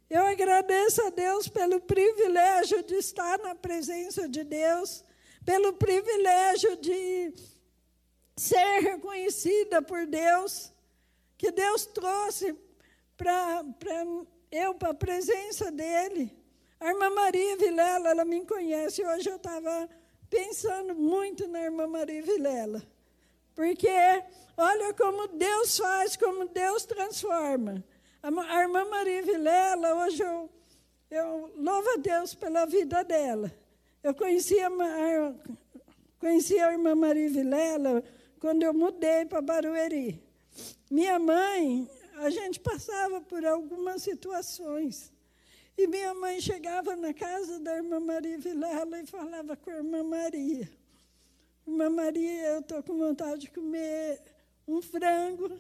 Eu 0.10 0.26
agradeço 0.26 1.04
a 1.04 1.12
Deus 1.12 1.48
pelo 1.48 1.80
privilégio 1.80 2.82
de 2.82 2.96
estar 2.96 3.38
na 3.38 3.54
presença 3.54 4.28
de 4.28 4.44
Deus, 4.44 5.04
pelo 5.46 5.74
privilégio 5.74 6.78
de 6.78 7.32
ser 8.36 8.80
reconhecida 8.80 9.80
por 9.80 10.08
Deus, 10.08 10.74
que 11.38 11.52
Deus 11.52 11.86
trouxe 11.86 12.56
para 13.16 13.64
eu 14.50 14.74
para 14.74 14.90
a 14.90 14.96
presença 14.96 15.72
dEle. 15.72 16.36
A 16.80 16.88
irmã 16.88 17.12
Maria 17.12 17.56
Vilela, 17.56 18.10
ela 18.10 18.26
me 18.26 18.44
conhece. 18.48 19.06
Hoje 19.06 19.30
eu 19.30 19.36
estava 19.36 19.88
pensando 20.28 20.96
muito 20.96 21.48
na 21.48 21.62
irmã 21.62 21.86
Maria 21.86 22.24
Vilela. 22.24 22.82
Porque 23.58 23.90
olha 24.56 24.94
como 24.94 25.30
Deus 25.30 25.80
faz, 25.80 26.16
como 26.16 26.48
Deus 26.48 26.86
transforma. 26.86 27.84
A 28.22 28.62
irmã 28.62 28.86
Maria 28.86 29.24
Vilela, 29.24 29.96
hoje 29.96 30.22
eu, 30.22 30.48
eu 31.10 31.52
louvo 31.58 31.90
a 31.90 31.96
Deus 31.96 32.36
pela 32.36 32.68
vida 32.68 33.04
dela. 33.04 33.52
Eu 34.04 34.14
conheci 34.14 34.60
a, 34.60 34.70
conheci 36.20 36.60
a 36.60 36.72
irmã 36.72 36.94
Maria 36.94 37.28
Vilela 37.32 38.04
quando 38.40 38.62
eu 38.62 38.76
mudei 38.76 39.26
para 39.26 39.42
Barueri. 39.42 40.24
Minha 40.92 41.18
mãe, 41.18 41.90
a 42.18 42.30
gente 42.30 42.60
passava 42.60 43.22
por 43.22 43.44
algumas 43.44 44.04
situações. 44.04 45.12
E 45.76 45.88
minha 45.88 46.14
mãe 46.14 46.40
chegava 46.40 46.96
na 46.96 47.12
casa 47.12 47.60
da 47.60 47.76
irmã 47.76 48.00
Maria 48.00 48.38
Vilela 48.38 49.00
e 49.00 49.08
falava 49.08 49.58
com 49.58 49.72
a 49.72 49.78
irmã 49.78 50.04
Maria. 50.04 50.70
Irmã 51.68 51.90
Maria, 51.90 52.48
eu 52.48 52.60
estou 52.62 52.82
com 52.82 52.98
vontade 52.98 53.42
de 53.42 53.52
comer 53.52 54.22
um 54.68 54.82
frango 54.82 55.52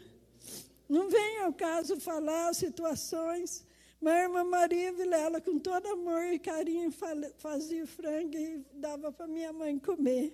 não 0.89 1.09
vem 1.09 1.39
ao 1.39 1.51
caso 1.51 1.99
falar 1.99 2.53
situações, 2.55 3.65
mas 3.99 4.13
a 4.13 4.23
irmã 4.23 4.43
Maria 4.45 4.93
Vilela, 4.93 5.41
com 5.41 5.59
todo 5.59 5.87
amor 5.87 6.23
e 6.27 6.39
carinho, 6.39 6.93
fazia 7.37 7.85
frango 7.85 8.37
e 8.37 8.65
dava 8.73 9.11
para 9.11 9.27
minha 9.27 9.51
mãe 9.51 9.77
comer. 9.77 10.33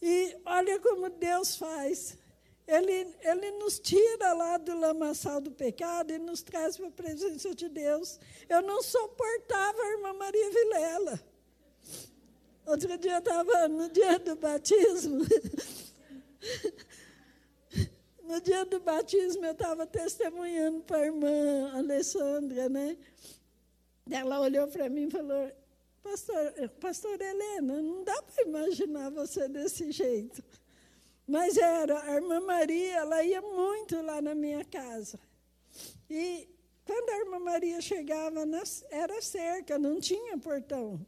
E 0.00 0.34
olha 0.46 0.80
como 0.80 1.10
Deus 1.10 1.56
faz. 1.56 2.16
Ele, 2.66 3.14
ele 3.20 3.50
nos 3.58 3.78
tira 3.78 4.32
lá 4.32 4.56
do 4.56 4.78
lamaçal 4.78 5.40
do 5.40 5.50
pecado 5.50 6.12
e 6.12 6.18
nos 6.18 6.40
traz 6.40 6.78
para 6.78 6.86
a 6.86 6.92
presença 6.92 7.54
de 7.54 7.68
Deus. 7.68 8.18
Eu 8.48 8.62
não 8.62 8.82
suportava 8.82 9.82
a 9.82 9.90
irmã 9.90 10.14
Maria 10.14 10.50
Vilela. 10.50 11.29
Outro 12.70 12.96
dia 12.98 13.18
estava 13.18 13.66
no 13.66 13.88
dia 13.88 14.16
do 14.20 14.36
batismo. 14.36 15.24
No 18.22 18.40
dia 18.40 18.64
do 18.64 18.78
batismo, 18.78 19.44
eu 19.44 19.50
estava 19.50 19.84
testemunhando 19.84 20.82
para 20.84 20.98
a 20.98 21.06
irmã 21.06 21.72
Alessandra, 21.74 22.68
né? 22.68 22.96
Ela 24.08 24.40
olhou 24.40 24.68
para 24.68 24.88
mim 24.88 25.08
e 25.08 25.10
falou: 25.10 25.50
Pastor, 26.00 26.68
Pastor 26.80 27.20
Helena, 27.20 27.82
não 27.82 28.04
dá 28.04 28.22
para 28.22 28.44
imaginar 28.44 29.10
você 29.10 29.48
desse 29.48 29.90
jeito. 29.90 30.44
Mas 31.26 31.56
era, 31.56 32.00
a 32.04 32.14
irmã 32.14 32.38
Maria, 32.38 32.98
ela 32.98 33.24
ia 33.24 33.42
muito 33.42 34.00
lá 34.00 34.22
na 34.22 34.32
minha 34.32 34.64
casa. 34.64 35.18
E 36.08 36.48
quando 36.84 37.10
a 37.10 37.18
irmã 37.18 37.40
Maria 37.40 37.80
chegava, 37.80 38.42
era 38.90 39.20
cerca, 39.20 39.76
não 39.76 39.98
tinha 39.98 40.38
portão. 40.38 41.04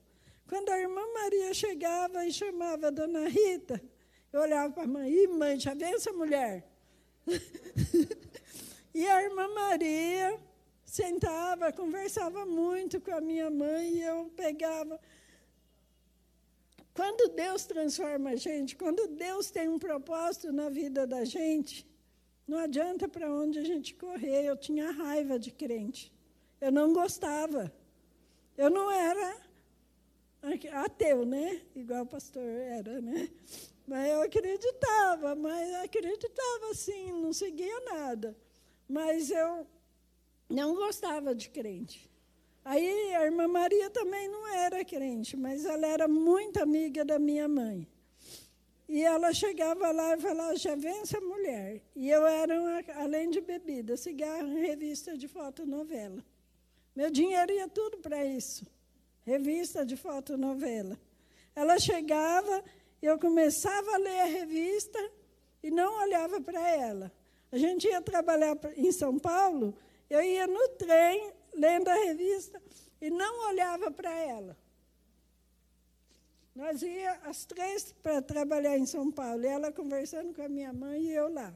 Quando 0.53 0.69
a 0.69 0.79
irmã 0.79 1.01
Maria 1.15 1.55
chegava 1.55 2.27
e 2.27 2.31
chamava 2.31 2.88
a 2.88 2.91
dona 2.91 3.27
Rita, 3.27 3.83
eu 4.31 4.43
olhava 4.43 4.71
para 4.71 4.83
a 4.83 4.87
mãe, 4.87 5.11
e 5.11 5.27
mãe, 5.27 5.59
já 5.59 5.73
vem 5.73 5.95
essa 5.95 6.12
mulher? 6.12 6.71
e 8.93 9.07
a 9.07 9.23
irmã 9.23 9.49
Maria 9.49 10.38
sentava, 10.85 11.73
conversava 11.73 12.45
muito 12.45 13.01
com 13.01 13.15
a 13.15 13.21
minha 13.23 13.49
mãe 13.49 13.95
e 13.95 14.03
eu 14.03 14.31
pegava. 14.37 15.01
Quando 16.93 17.35
Deus 17.35 17.65
transforma 17.65 18.33
a 18.33 18.37
gente, 18.37 18.77
quando 18.77 19.09
Deus 19.09 19.51
tem 19.51 19.71
um 19.71 19.79
propósito 19.79 20.53
na 20.53 20.69
vida 20.69 21.07
da 21.07 21.25
gente, 21.25 21.91
não 22.47 22.59
adianta 22.59 23.09
para 23.09 23.35
onde 23.35 23.59
a 23.59 23.65
gente 23.65 23.95
correr. 23.95 24.45
Eu 24.45 24.59
tinha 24.59 24.91
raiva 24.91 25.38
de 25.38 25.51
crente. 25.51 26.12
Eu 26.61 26.71
não 26.71 26.93
gostava. 26.93 27.73
Eu 28.55 28.69
não 28.69 28.91
era 28.91 29.51
ateu, 30.72 31.24
né? 31.24 31.61
Igual 31.74 32.02
o 32.02 32.07
pastor 32.07 32.42
era, 32.42 33.00
né? 33.00 33.28
Mas 33.87 34.11
eu 34.11 34.22
acreditava, 34.22 35.35
mas 35.35 35.74
acreditava 35.74 36.70
assim, 36.70 37.12
não 37.12 37.33
seguia 37.33 37.81
nada. 37.81 38.37
Mas 38.88 39.31
eu 39.31 39.66
não 40.48 40.74
gostava 40.74 41.35
de 41.35 41.48
crente. 41.48 42.11
Aí 42.64 43.14
a 43.14 43.24
irmã 43.24 43.48
Maria 43.48 43.90
também 43.90 44.28
não 44.28 44.46
era 44.46 44.85
crente, 44.85 45.37
mas 45.37 45.64
ela 45.64 45.87
era 45.87 46.07
muito 46.07 46.62
amiga 46.62 47.05
da 47.05 47.18
minha 47.18 47.48
mãe. 47.48 47.88
E 48.88 49.02
ela 49.02 49.33
chegava 49.33 49.90
lá 49.90 50.16
e 50.16 50.20
falava, 50.20 50.57
já 50.57 50.74
vem 50.76 51.00
essa 51.00 51.20
mulher. 51.20 51.83
E 51.96 52.09
eu 52.11 52.26
era, 52.26 52.61
uma, 52.61 52.85
além 53.02 53.31
de 53.31 53.40
bebida, 53.40 53.96
cigarro, 53.96 54.55
revista 54.55 55.16
de 55.16 55.26
fotonovela. 55.26 56.22
Meu 56.94 57.11
dinheiro 57.11 57.52
ia 57.52 57.66
tudo 57.68 57.98
para 57.98 58.24
isso. 58.24 58.66
Revista 59.24 59.85
de 59.85 59.96
fotonovela. 59.96 60.98
Ela 61.54 61.78
chegava 61.78 62.62
eu 63.02 63.18
começava 63.18 63.94
a 63.94 63.98
ler 63.98 64.20
a 64.20 64.26
revista 64.26 65.11
e 65.61 65.70
não 65.70 66.00
olhava 66.02 66.40
para 66.40 66.70
ela. 66.70 67.12
A 67.50 67.58
gente 67.58 67.88
ia 67.88 68.00
trabalhar 68.00 68.56
em 68.76 68.92
São 68.92 69.18
Paulo, 69.18 69.76
eu 70.08 70.22
ia 70.22 70.46
no 70.46 70.68
trem 70.68 71.32
lendo 71.52 71.88
a 71.88 71.94
revista 71.94 72.62
e 73.00 73.11
não 73.11 73.48
olhava 73.48 73.90
para 73.90 74.16
ela. 74.16 74.56
Nós 76.54 76.80
ia 76.82 77.12
às 77.24 77.44
três 77.44 77.92
para 78.02 78.22
trabalhar 78.22 78.78
em 78.78 78.87
São 78.87 79.11
Paulo, 79.11 79.42
e 79.42 79.48
ela 79.48 79.72
conversando 79.72 80.32
com 80.35 80.42
a 80.42 80.48
minha 80.48 80.72
mãe 80.72 81.02
e 81.02 81.12
eu 81.12 81.32
lá. 81.32 81.52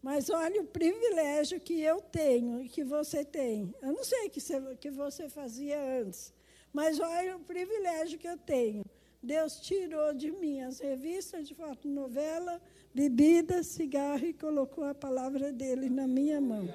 Mas 0.00 0.30
olha 0.30 0.62
o 0.62 0.66
privilégio 0.66 1.60
que 1.60 1.82
eu 1.82 2.00
tenho 2.00 2.62
e 2.62 2.68
que 2.68 2.84
você 2.84 3.24
tem. 3.24 3.74
Eu 3.82 3.92
não 3.92 4.04
sei 4.04 4.28
o 4.28 4.76
que 4.76 4.90
você 4.90 5.28
fazia 5.28 6.00
antes, 6.00 6.32
mas 6.72 7.00
olha 7.00 7.36
o 7.36 7.40
privilégio 7.40 8.18
que 8.18 8.28
eu 8.28 8.36
tenho 8.36 8.84
Deus 9.22 9.56
tirou 9.56 10.14
de 10.14 10.30
mim 10.30 10.60
as 10.60 10.78
revistas 10.78 11.48
de 11.48 11.54
fotonovela, 11.54 12.62
bebida, 12.94 13.62
cigarro 13.64 14.24
e 14.24 14.32
colocou 14.32 14.84
a 14.84 14.94
palavra 14.94 15.52
dele 15.52 15.90
na 15.90 16.06
minha 16.06 16.40
mão. 16.40 16.72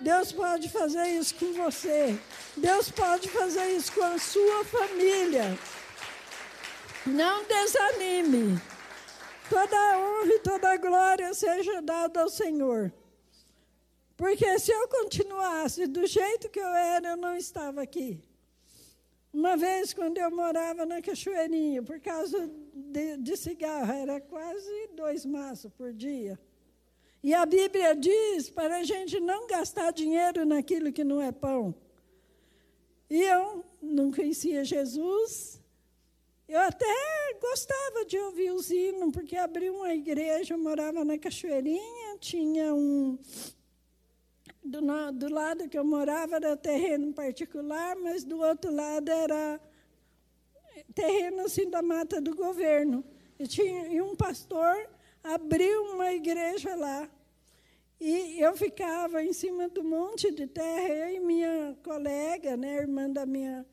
Deus 0.00 0.32
pode 0.32 0.68
fazer 0.68 1.06
isso 1.06 1.34
com 1.36 1.52
você. 1.52 2.18
Deus 2.56 2.90
pode 2.90 3.28
fazer 3.28 3.70
isso 3.70 3.92
com 3.92 4.02
a 4.02 4.18
sua 4.18 4.64
família. 4.64 5.56
Não 7.06 7.44
desanime. 7.44 8.60
Toda 9.48 9.76
a 9.76 9.98
honra 9.98 10.34
e 10.34 10.40
toda 10.40 10.72
a 10.72 10.76
glória 10.76 11.32
seja 11.32 11.80
dada 11.80 12.20
ao 12.20 12.28
Senhor. 12.28 12.92
Porque 14.16 14.58
se 14.58 14.72
eu 14.72 14.88
continuasse 14.88 15.86
do 15.86 16.04
jeito 16.04 16.48
que 16.48 16.58
eu 16.58 16.74
era, 16.74 17.10
eu 17.10 17.16
não 17.16 17.36
estava 17.36 17.80
aqui. 17.80 18.20
Uma 19.36 19.54
vez, 19.54 19.92
quando 19.92 20.16
eu 20.16 20.30
morava 20.30 20.86
na 20.86 21.02
Cachoeirinha, 21.02 21.82
por 21.82 22.00
causa 22.00 22.50
de, 22.72 23.18
de 23.18 23.36
cigarro, 23.36 23.92
era 23.92 24.18
quase 24.18 24.88
dois 24.94 25.26
maços 25.26 25.70
por 25.74 25.92
dia. 25.92 26.40
E 27.22 27.34
a 27.34 27.44
Bíblia 27.44 27.94
diz 27.94 28.48
para 28.48 28.78
a 28.78 28.82
gente 28.82 29.20
não 29.20 29.46
gastar 29.46 29.90
dinheiro 29.92 30.46
naquilo 30.46 30.90
que 30.90 31.04
não 31.04 31.20
é 31.20 31.30
pão. 31.32 31.74
E 33.10 33.22
eu 33.24 33.62
não 33.82 34.10
conhecia 34.10 34.64
Jesus. 34.64 35.60
Eu 36.48 36.60
até 36.60 36.86
gostava 37.38 38.06
de 38.06 38.18
ouvir 38.18 38.52
os 38.52 38.70
hinos, 38.70 39.12
porque 39.12 39.36
abri 39.36 39.68
uma 39.68 39.92
igreja, 39.92 40.54
eu 40.54 40.58
morava 40.58 41.04
na 41.04 41.18
Cachoeirinha, 41.18 42.16
tinha 42.20 42.74
um, 42.74 43.18
do, 44.66 44.80
do 45.12 45.32
lado 45.32 45.68
que 45.68 45.78
eu 45.78 45.84
morava 45.84 46.36
era 46.36 46.56
terreno 46.56 47.12
particular, 47.12 47.96
mas 47.96 48.24
do 48.24 48.40
outro 48.40 48.72
lado 48.74 49.08
era 49.10 49.60
terreno 50.94 51.42
assim 51.42 51.68
da 51.70 51.82
mata 51.82 52.20
do 52.20 52.34
governo. 52.34 53.04
E, 53.38 53.46
tinha, 53.46 53.88
e 53.88 54.00
um 54.00 54.16
pastor 54.16 54.88
abriu 55.22 55.84
uma 55.94 56.12
igreja 56.12 56.74
lá. 56.74 57.08
E 58.00 58.38
eu 58.40 58.54
ficava 58.56 59.22
em 59.22 59.32
cima 59.32 59.68
do 59.68 59.82
monte 59.82 60.30
de 60.30 60.46
terra, 60.46 60.88
eu 60.88 61.16
e 61.16 61.20
minha 61.20 61.76
colega, 61.82 62.56
né, 62.56 62.76
irmã 62.76 63.08
da 63.08 63.24
minha 63.24 63.64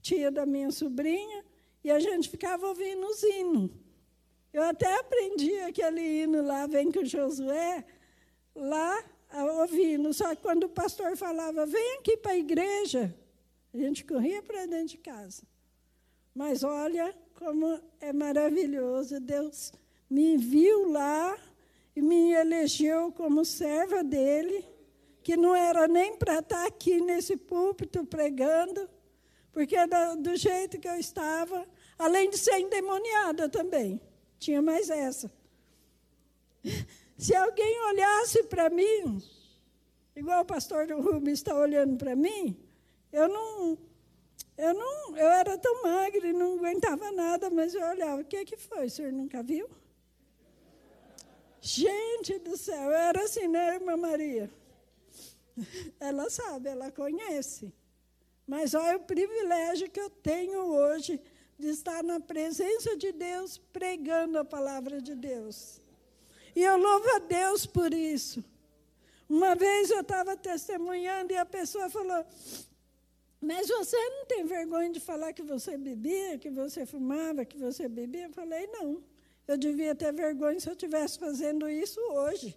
tia 0.00 0.30
da 0.30 0.46
minha 0.46 0.70
sobrinha, 0.70 1.44
e 1.82 1.90
a 1.90 1.98
gente 1.98 2.28
ficava 2.28 2.68
ouvindo 2.68 3.04
os 3.06 3.22
hinos. 3.22 3.70
Eu 4.52 4.62
até 4.62 4.92
aprendi 4.98 5.58
aquele 5.60 6.00
hino 6.00 6.42
lá, 6.42 6.66
Vem 6.66 6.90
com 6.90 7.04
Josué, 7.04 7.84
lá 8.54 9.04
ouvindo. 9.32 10.12
Só 10.12 10.34
que 10.34 10.42
quando 10.42 10.64
o 10.64 10.68
pastor 10.68 11.16
falava, 11.16 11.66
vem 11.66 11.98
aqui 11.98 12.16
para 12.16 12.32
a 12.32 12.38
igreja, 12.38 13.14
a 13.72 13.76
gente 13.76 14.04
corria 14.04 14.42
para 14.42 14.66
dentro 14.66 14.88
de 14.88 14.98
casa. 14.98 15.42
Mas 16.34 16.62
olha 16.62 17.14
como 17.34 17.80
é 18.00 18.12
maravilhoso. 18.12 19.20
Deus 19.20 19.72
me 20.08 20.36
viu 20.36 20.90
lá 20.90 21.36
e 21.94 22.00
me 22.00 22.32
elegeu 22.32 23.12
como 23.12 23.44
serva 23.44 24.02
dele, 24.04 24.64
que 25.22 25.36
não 25.36 25.54
era 25.54 25.86
nem 25.88 26.16
para 26.16 26.38
estar 26.38 26.66
aqui 26.66 27.00
nesse 27.00 27.36
púlpito 27.36 28.04
pregando, 28.04 28.88
porque 29.52 29.76
do, 29.86 30.22
do 30.22 30.36
jeito 30.36 30.78
que 30.78 30.88
eu 30.88 30.94
estava, 30.94 31.66
além 31.98 32.30
de 32.30 32.38
ser 32.38 32.58
endemoniada 32.60 33.48
também, 33.48 34.00
tinha 34.38 34.62
mais 34.62 34.88
essa. 34.88 35.30
Se 37.18 37.34
alguém 37.34 37.82
olhasse 37.86 38.44
para 38.44 38.70
mim, 38.70 39.20
igual 40.14 40.42
o 40.42 40.46
pastor 40.46 40.88
Rubens 40.88 41.40
está 41.40 41.52
olhando 41.52 41.96
para 41.98 42.14
mim, 42.14 42.56
eu 43.12 43.28
não, 43.28 43.76
eu 44.56 44.72
não, 44.72 45.16
eu 45.16 45.28
era 45.28 45.58
tão 45.58 45.82
magra 45.82 46.28
e 46.28 46.32
não 46.32 46.54
aguentava 46.54 47.10
nada, 47.10 47.50
mas 47.50 47.74
eu 47.74 47.84
olhava, 47.84 48.22
o 48.22 48.24
que, 48.24 48.44
que 48.44 48.56
foi? 48.56 48.86
O 48.86 48.90
senhor 48.90 49.12
nunca 49.12 49.42
viu? 49.42 49.68
Gente 51.60 52.38
do 52.38 52.56
céu, 52.56 52.92
era 52.92 53.24
assim, 53.24 53.48
né, 53.48 53.74
irmã 53.74 53.96
Maria? 53.96 54.48
Ela 55.98 56.30
sabe, 56.30 56.68
ela 56.68 56.92
conhece. 56.92 57.74
Mas 58.46 58.74
olha 58.74 58.96
o 58.96 59.00
privilégio 59.00 59.90
que 59.90 59.98
eu 59.98 60.08
tenho 60.08 60.60
hoje 60.66 61.20
de 61.58 61.68
estar 61.68 62.04
na 62.04 62.20
presença 62.20 62.96
de 62.96 63.10
Deus 63.10 63.58
pregando 63.58 64.38
a 64.38 64.44
palavra 64.44 65.02
de 65.02 65.16
Deus. 65.16 65.80
E 66.54 66.62
eu 66.62 66.76
louvo 66.76 67.08
a 67.16 67.18
Deus 67.18 67.66
por 67.66 67.92
isso. 67.92 68.44
Uma 69.28 69.54
vez 69.54 69.90
eu 69.90 70.00
estava 70.00 70.36
testemunhando 70.36 71.32
e 71.32 71.36
a 71.36 71.44
pessoa 71.44 71.90
falou: 71.90 72.24
Mas 73.40 73.68
você 73.68 73.96
não 73.96 74.26
tem 74.26 74.44
vergonha 74.44 74.90
de 74.90 75.00
falar 75.00 75.32
que 75.32 75.42
você 75.42 75.76
bebia, 75.76 76.38
que 76.38 76.50
você 76.50 76.86
fumava, 76.86 77.44
que 77.44 77.58
você 77.58 77.88
bebia? 77.88 78.26
Eu 78.26 78.32
falei: 78.32 78.66
Não. 78.68 79.02
Eu 79.46 79.56
devia 79.56 79.94
ter 79.94 80.12
vergonha 80.12 80.60
se 80.60 80.68
eu 80.68 80.74
estivesse 80.74 81.18
fazendo 81.18 81.68
isso 81.68 81.98
hoje. 82.12 82.54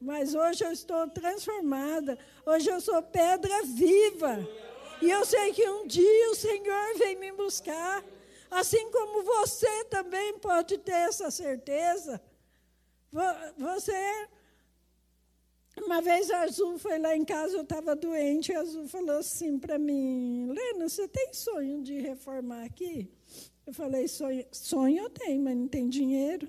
Mas 0.00 0.34
hoje 0.34 0.64
eu 0.64 0.72
estou 0.72 1.08
transformada. 1.10 2.18
Hoje 2.46 2.70
eu 2.70 2.80
sou 2.80 3.02
pedra 3.02 3.62
viva. 3.64 4.38
E 5.02 5.10
eu 5.10 5.24
sei 5.24 5.52
que 5.52 5.68
um 5.68 5.86
dia 5.86 6.30
o 6.30 6.34
Senhor 6.34 6.98
vem 6.98 7.16
me 7.16 7.32
buscar. 7.32 8.02
Assim 8.50 8.90
como 8.90 9.22
você 9.22 9.84
também 9.84 10.38
pode 10.38 10.78
ter 10.78 10.92
essa 10.92 11.30
certeza. 11.30 12.20
Você 13.10 14.28
uma 15.84 16.02
vez 16.02 16.30
a 16.30 16.42
Azul 16.42 16.78
foi 16.78 16.98
lá 16.98 17.16
em 17.16 17.24
casa, 17.24 17.56
eu 17.56 17.62
estava 17.62 17.94
doente, 17.94 18.52
a 18.52 18.60
Azul 18.60 18.88
falou 18.88 19.18
assim 19.18 19.58
para 19.58 19.78
mim: 19.78 20.50
Lena, 20.50 20.88
você 20.88 21.06
tem 21.06 21.32
sonho 21.32 21.82
de 21.82 22.00
reformar 22.00 22.64
aqui? 22.64 23.10
Eu 23.66 23.72
falei: 23.72 24.08
sonho, 24.08 24.44
sonho 24.50 25.04
eu 25.04 25.10
tenho, 25.10 25.42
mas 25.42 25.56
não 25.56 25.68
tem 25.68 25.88
dinheiro. 25.88 26.48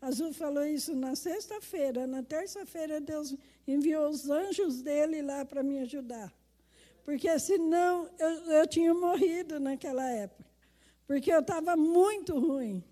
A 0.00 0.08
Azul 0.08 0.32
falou 0.32 0.64
isso 0.64 0.94
na 0.94 1.16
sexta-feira. 1.16 2.06
Na 2.06 2.22
terça-feira, 2.22 3.00
Deus 3.00 3.34
enviou 3.66 4.08
os 4.08 4.30
anjos 4.30 4.80
dele 4.80 5.22
lá 5.22 5.44
para 5.44 5.62
me 5.62 5.80
ajudar. 5.80 6.32
Porque 7.04 7.36
senão 7.38 8.08
eu, 8.18 8.28
eu 8.52 8.66
tinha 8.66 8.94
morrido 8.94 9.58
naquela 9.58 10.08
época. 10.08 10.44
Porque 11.06 11.32
eu 11.32 11.40
estava 11.40 11.74
muito 11.76 12.38
ruim. 12.38 12.84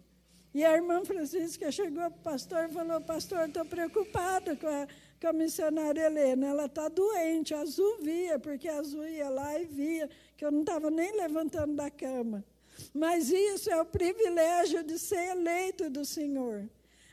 E 0.56 0.64
a 0.64 0.74
irmã 0.74 1.04
Francisca 1.04 1.70
chegou 1.70 2.10
para 2.10 2.18
o 2.20 2.22
pastor 2.32 2.64
e 2.64 2.72
falou: 2.72 2.98
Pastor, 3.02 3.46
estou 3.46 3.64
preocupada 3.64 4.56
com 4.56 4.66
a 4.66 4.88
com 5.20 5.28
a 5.28 5.32
missionária 5.32 6.06
Helena. 6.06 6.46
Ela 6.48 6.66
está 6.66 6.88
doente, 6.88 7.54
a 7.54 7.60
Azul 7.60 7.98
via, 8.00 8.38
porque 8.38 8.68
a 8.68 8.78
Azul 8.78 9.06
ia 9.06 9.28
lá 9.28 9.58
e 9.58 9.66
via 9.66 10.08
que 10.36 10.44
eu 10.44 10.50
não 10.50 10.60
estava 10.60 10.90
nem 10.90 11.14
levantando 11.16 11.74
da 11.74 11.90
cama. 11.90 12.44
Mas 12.92 13.30
isso 13.30 13.70
é 13.70 13.80
o 13.80 13.84
privilégio 13.84 14.82
de 14.82 14.98
ser 14.98 15.30
eleito 15.36 15.88
do 15.90 16.04
Senhor. 16.04 16.68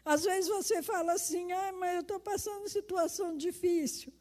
Às 0.06 0.24
vezes 0.24 0.50
você 0.50 0.82
fala 0.82 1.14
assim, 1.14 1.52
ah, 1.52 1.74
mas 1.74 1.96
eu 1.96 2.02
estou 2.02 2.20
passando 2.20 2.68
situação 2.68 3.38
difícil. 3.38 4.12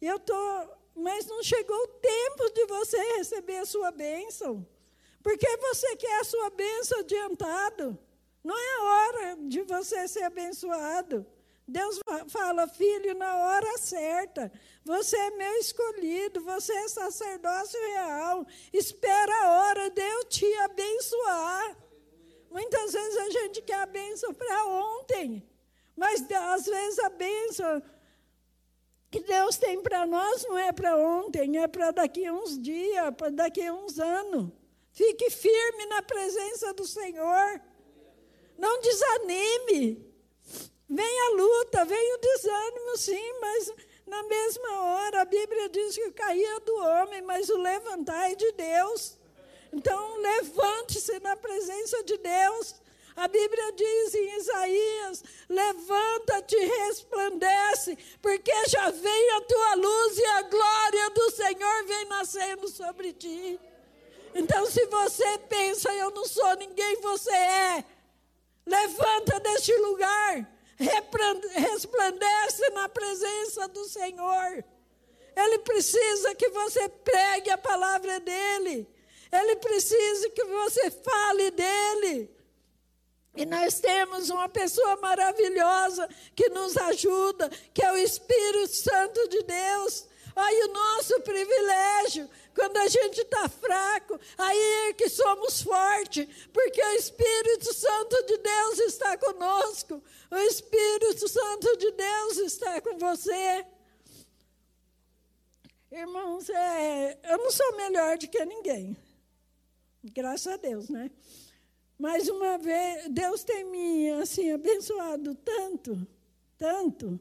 Eu 0.00 0.16
estou, 0.16 0.78
mas 0.94 1.26
não 1.26 1.42
chegou 1.42 1.76
o 1.76 1.88
tempo 1.88 2.50
de 2.52 2.66
você 2.66 2.96
receber 3.16 3.58
a 3.58 3.66
sua 3.66 3.92
bênção. 3.92 4.66
Porque 5.22 5.48
você 5.56 5.96
quer 5.96 6.20
a 6.20 6.24
sua 6.24 6.50
bênção 6.50 6.98
adiantado. 7.00 7.98
Não 8.48 8.56
é 8.56 8.80
hora 8.80 9.36
de 9.42 9.60
você 9.60 10.08
ser 10.08 10.22
abençoado. 10.22 11.26
Deus 11.66 12.00
fala, 12.28 12.66
filho, 12.66 13.14
na 13.14 13.36
hora 13.36 13.76
certa. 13.76 14.50
Você 14.82 15.18
é 15.18 15.30
meu 15.32 15.54
escolhido, 15.56 16.40
você 16.40 16.72
é 16.72 16.88
sacerdócio 16.88 17.78
real. 17.88 18.46
Espera 18.72 19.34
a 19.42 19.50
hora 19.58 19.90
de 19.90 20.00
eu 20.00 20.24
te 20.24 20.50
abençoar. 20.60 21.76
Muitas 22.50 22.94
vezes 22.94 23.16
a 23.18 23.30
gente 23.38 23.60
quer 23.60 23.80
a 23.82 23.84
bênção 23.84 24.32
para 24.32 24.64
ontem, 24.64 25.46
mas 25.94 26.24
às 26.32 26.64
vezes 26.64 26.98
a 27.00 27.10
bênção 27.10 27.82
que 29.10 29.20
Deus 29.20 29.58
tem 29.58 29.82
para 29.82 30.06
nós 30.06 30.42
não 30.44 30.56
é 30.56 30.72
para 30.72 30.96
ontem, 30.96 31.58
é 31.58 31.68
para 31.68 31.90
daqui 31.90 32.24
a 32.24 32.32
uns 32.32 32.58
dias, 32.58 33.14
para 33.14 33.28
daqui 33.28 33.66
a 33.66 33.74
uns 33.74 33.98
anos. 33.98 34.50
Fique 34.90 35.28
firme 35.28 35.84
na 35.84 36.00
presença 36.00 36.72
do 36.72 36.86
Senhor. 36.86 37.67
Não 38.58 38.80
desanime. 38.80 40.04
Vem 40.90 41.20
a 41.20 41.30
luta, 41.30 41.84
vem 41.84 42.14
o 42.14 42.18
desânimo, 42.18 42.96
sim, 42.96 43.32
mas 43.40 43.72
na 44.06 44.22
mesma 44.24 44.82
hora 44.82 45.20
a 45.20 45.24
Bíblia 45.24 45.68
diz 45.68 45.94
que 45.94 46.10
caía 46.10 46.60
do 46.60 46.74
homem, 46.76 47.22
mas 47.22 47.48
o 47.48 47.58
levantar 47.58 48.32
é 48.32 48.34
de 48.34 48.50
Deus. 48.52 49.18
Então, 49.72 50.16
levante-se 50.16 51.20
na 51.20 51.36
presença 51.36 52.02
de 52.02 52.16
Deus. 52.16 52.74
A 53.14 53.28
Bíblia 53.28 53.72
diz 53.72 54.14
em 54.14 54.36
Isaías: 54.38 55.24
levanta-te, 55.48 56.56
resplandece, 56.56 57.98
porque 58.22 58.52
já 58.68 58.90
vem 58.90 59.30
a 59.32 59.40
tua 59.42 59.74
luz 59.74 60.18
e 60.18 60.24
a 60.24 60.42
glória 60.42 61.10
do 61.10 61.30
Senhor 61.32 61.84
vem 61.84 62.04
nascendo 62.06 62.68
sobre 62.68 63.12
ti. 63.12 63.60
Então, 64.34 64.66
se 64.66 64.86
você 64.86 65.38
pensa, 65.48 65.92
eu 65.94 66.10
não 66.12 66.24
sou 66.24 66.56
ninguém, 66.56 67.00
você 67.00 67.30
é. 67.30 67.84
Levanta 68.68 69.40
deste 69.40 69.74
lugar 69.76 70.58
resplandece 70.78 72.70
na 72.70 72.88
presença 72.88 73.66
do 73.68 73.84
Senhor. 73.84 74.64
Ele 75.36 75.58
precisa 75.60 76.34
que 76.34 76.48
você 76.50 76.88
pregue 76.88 77.50
a 77.50 77.58
palavra 77.58 78.20
dele. 78.20 78.88
Ele 79.30 79.56
precisa 79.56 80.30
que 80.30 80.44
você 80.44 80.90
fale 80.90 81.50
dele. 81.50 82.30
E 83.36 83.44
nós 83.44 83.78
temos 83.78 84.30
uma 84.30 84.48
pessoa 84.48 84.96
maravilhosa 84.96 86.08
que 86.34 86.48
nos 86.48 86.76
ajuda, 86.76 87.48
que 87.72 87.82
é 87.82 87.92
o 87.92 87.96
Espírito 87.96 88.74
Santo 88.74 89.28
de 89.28 89.42
Deus. 89.42 90.08
Olha 90.40 90.66
o 90.66 90.72
nosso 90.72 91.20
privilégio 91.22 92.30
quando 92.54 92.76
a 92.76 92.86
gente 92.86 93.22
está 93.22 93.48
fraco, 93.48 94.20
aí 94.36 94.88
é 94.88 94.92
que 94.92 95.08
somos 95.08 95.62
fortes, 95.62 96.28
porque 96.52 96.80
o 96.80 96.92
Espírito 96.92 97.74
Santo 97.74 98.24
de 98.24 98.38
Deus 98.38 98.78
está 98.78 99.18
conosco, 99.18 100.00
o 100.30 100.36
Espírito 100.36 101.28
Santo 101.28 101.76
de 101.76 101.90
Deus 101.90 102.36
está 102.38 102.80
com 102.80 102.96
você. 102.98 103.66
Irmãos, 105.90 106.48
é, 106.50 107.18
eu 107.24 107.38
não 107.38 107.50
sou 107.50 107.76
melhor 107.76 108.16
do 108.16 108.28
que 108.28 108.44
ninguém, 108.44 108.96
graças 110.04 110.52
a 110.52 110.56
Deus, 110.56 110.88
né? 110.88 111.10
Mas 111.98 112.28
uma 112.28 112.58
vez, 112.58 113.08
Deus 113.08 113.42
tem 113.42 113.64
me 113.64 114.10
assim, 114.22 114.52
abençoado 114.52 115.34
tanto, 115.34 116.06
tanto, 116.56 117.20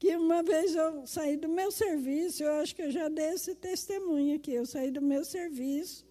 que 0.00 0.16
uma 0.16 0.42
vez 0.42 0.74
eu 0.74 1.06
saí 1.06 1.36
do 1.36 1.46
meu 1.46 1.70
serviço, 1.70 2.42
eu 2.42 2.52
acho 2.52 2.74
que 2.74 2.80
eu 2.80 2.90
já 2.90 3.06
dei 3.10 3.34
esse 3.34 3.54
testemunho 3.54 4.34
aqui, 4.34 4.50
eu 4.50 4.64
saí 4.64 4.90
do 4.90 5.02
meu 5.02 5.22
serviço, 5.26 6.06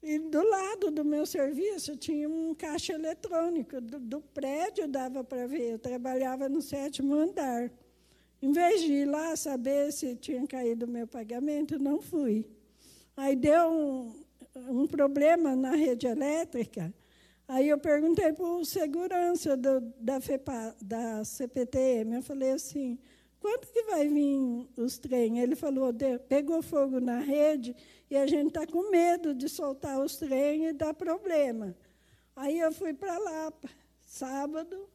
e 0.00 0.16
do 0.20 0.40
lado 0.48 0.92
do 0.92 1.04
meu 1.04 1.26
serviço 1.26 1.96
tinha 1.96 2.28
um 2.28 2.54
caixa 2.54 2.92
eletrônico, 2.92 3.80
do, 3.80 3.98
do 3.98 4.20
prédio 4.20 4.86
dava 4.86 5.24
para 5.24 5.48
ver, 5.48 5.72
eu 5.72 5.78
trabalhava 5.78 6.48
no 6.48 6.62
sétimo 6.62 7.14
andar. 7.14 7.68
Em 8.40 8.52
vez 8.52 8.80
de 8.80 8.92
ir 8.92 9.04
lá 9.06 9.34
saber 9.34 9.92
se 9.92 10.14
tinha 10.14 10.46
caído 10.46 10.86
o 10.86 10.88
meu 10.88 11.06
pagamento, 11.06 11.80
não 11.80 12.00
fui. 12.00 12.48
Aí 13.16 13.34
deu 13.34 13.70
um, 13.70 14.12
um 14.68 14.86
problema 14.86 15.56
na 15.56 15.72
rede 15.74 16.06
elétrica, 16.06 16.94
Aí 17.52 17.68
eu 17.68 17.76
perguntei 17.76 18.32
para 18.32 18.46
o 18.46 18.64
segurança 18.64 19.54
do, 19.58 19.78
da, 20.00 20.18
FEPA, 20.22 20.74
da 20.80 21.22
CPTM, 21.22 22.14
eu 22.14 22.22
falei 22.22 22.52
assim, 22.52 22.98
quando 23.38 23.66
que 23.66 23.82
vai 23.82 24.08
vir 24.08 24.66
os 24.74 24.96
trem? 24.96 25.38
Ele 25.38 25.54
falou, 25.54 25.92
pegou 26.26 26.62
fogo 26.62 26.98
na 26.98 27.18
rede 27.18 27.76
e 28.10 28.16
a 28.16 28.26
gente 28.26 28.48
está 28.48 28.66
com 28.66 28.90
medo 28.90 29.34
de 29.34 29.50
soltar 29.50 30.00
os 30.00 30.16
trem 30.16 30.68
e 30.68 30.72
dar 30.72 30.94
problema. 30.94 31.76
Aí 32.34 32.58
eu 32.58 32.72
fui 32.72 32.94
para 32.94 33.18
lá, 33.18 33.52
sábado, 34.00 34.88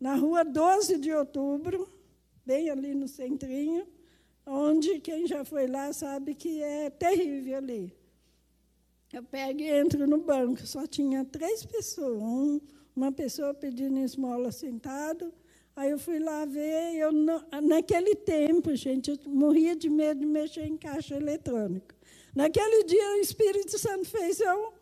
na 0.00 0.16
rua 0.16 0.44
12 0.44 0.98
de 0.98 1.12
outubro, 1.12 1.88
bem 2.44 2.68
ali 2.68 2.96
no 2.96 3.06
centrinho, 3.06 3.86
onde 4.44 4.98
quem 4.98 5.24
já 5.24 5.44
foi 5.44 5.68
lá 5.68 5.92
sabe 5.92 6.34
que 6.34 6.60
é 6.60 6.90
terrível 6.90 7.58
ali. 7.58 8.03
Eu 9.14 9.22
pego 9.22 9.60
e 9.60 9.70
entro 9.70 10.08
no 10.08 10.18
banco, 10.18 10.66
só 10.66 10.88
tinha 10.88 11.24
três 11.24 11.64
pessoas, 11.64 12.20
um, 12.20 12.60
uma 12.96 13.12
pessoa 13.12 13.54
pedindo 13.54 14.00
esmola 14.00 14.50
sentado. 14.50 15.32
Aí 15.76 15.92
eu 15.92 16.00
fui 16.00 16.18
lá 16.18 16.44
ver, 16.44 16.96
eu 16.96 17.12
naquele 17.62 18.16
tempo, 18.16 18.74
gente, 18.74 19.12
eu 19.12 19.18
morria 19.26 19.76
de 19.76 19.88
medo 19.88 20.18
de 20.18 20.26
mexer 20.26 20.66
em 20.66 20.76
caixa 20.76 21.14
eletrônico. 21.14 21.94
Naquele 22.34 22.82
dia 22.82 23.14
o 23.14 23.20
Espírito 23.20 23.78
Santo 23.78 24.04
fez 24.04 24.40
eu 24.40 24.74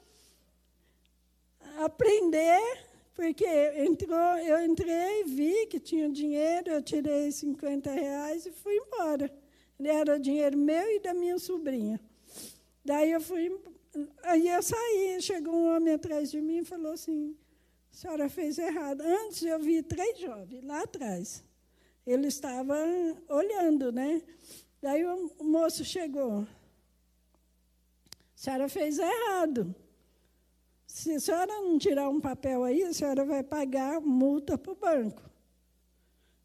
aprender, 1.85 2.87
porque 3.15 3.45
entrou, 3.87 4.39
eu 4.39 4.65
entrei, 4.65 5.25
vi 5.25 5.67
que 5.67 5.79
tinha 5.79 6.09
dinheiro, 6.09 6.71
eu 6.71 6.81
tirei 6.81 7.31
50 7.31 7.91
reais 7.91 8.47
e 8.47 8.51
fui 8.51 8.77
embora. 8.79 9.31
Era 9.79 10.19
dinheiro 10.19 10.57
meu 10.57 10.91
e 10.91 11.01
da 11.01 11.13
minha 11.13 11.39
sobrinha. 11.39 12.01
Daí 12.83 13.13
eu 13.13 13.21
fui 13.21 13.61
Aí 14.23 14.49
eu 14.49 14.63
saí, 14.63 15.21
chegou 15.21 15.55
um 15.55 15.77
homem 15.77 15.95
atrás 15.95 16.31
de 16.31 16.41
mim 16.41 16.59
e 16.59 16.65
falou 16.65 16.93
assim: 16.93 17.37
a 17.93 17.95
senhora 17.95 18.29
fez 18.29 18.59
errado. 18.59 19.03
Antes 19.03 19.43
eu 19.43 19.59
vi 19.59 19.83
três 19.83 20.19
jovens 20.19 20.65
lá 20.65 20.83
atrás. 20.83 21.45
Ele 22.07 22.27
estava 22.27 22.75
olhando, 23.29 23.93
né? 23.93 24.23
Daí 24.81 25.05
o 25.05 25.31
moço 25.45 25.85
chegou. 25.85 26.41
A 26.41 26.47
senhora 28.35 28.69
fez 28.69 28.99
errado. 28.99 29.75
Se 30.87 31.13
a 31.13 31.21
senhora 31.21 31.61
não 31.61 31.79
tirar 31.79 32.09
um 32.09 32.21
papel 32.21 32.65
aí, 32.65 32.83
a 32.83 32.93
senhora 32.93 33.25
vai 33.25 33.43
pagar 33.43 34.01
multa 34.01 34.59
para 34.59 34.73
o 34.73 34.77
banco. 34.77 35.23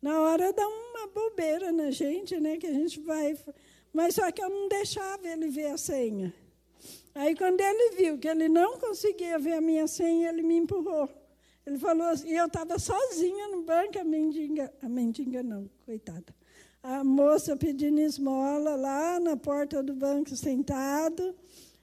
Na 0.02 0.22
hora 0.22 0.54
dá 0.54 0.68
uma 0.68 1.08
bobeira 1.08 1.72
na 1.72 1.92
gente, 1.92 2.40
né? 2.40 2.58
Que 2.58 2.68
a 2.68 2.74
gente 2.74 3.00
vai. 3.00 3.38
Mas 3.92 4.16
só 4.16 4.32
que 4.32 4.42
eu 4.42 4.50
não 4.50 4.68
deixava 4.68 5.28
ele 5.28 5.50
ver 5.50 5.72
a 5.72 5.78
senha. 5.78 6.34
Aí, 7.18 7.36
quando 7.36 7.60
ele 7.60 7.96
viu 7.96 8.20
que 8.20 8.28
ele 8.28 8.48
não 8.48 8.78
conseguia 8.78 9.40
ver 9.40 9.54
a 9.54 9.62
minha 9.62 9.88
senha, 9.88 10.30
ele 10.30 10.44
me 10.44 10.56
empurrou. 10.56 11.10
Ele 11.66 11.80
falou 11.80 12.06
assim, 12.10 12.30
e 12.30 12.36
eu 12.36 12.46
estava 12.46 12.78
sozinha 12.78 13.48
no 13.48 13.64
banco, 13.64 13.98
a 13.98 14.04
mendiga, 14.04 14.72
a 14.84 14.88
mendiga 14.88 15.42
não, 15.42 15.68
coitada. 15.84 16.34
A 16.84 17.04
moça 17.04 17.58
pedindo 17.58 18.00
esmola 18.00 18.76
lá 18.76 19.20
na 19.20 19.36
porta 19.36 19.82
do 19.82 19.96
banco, 19.96 20.36
sentado, 20.36 21.36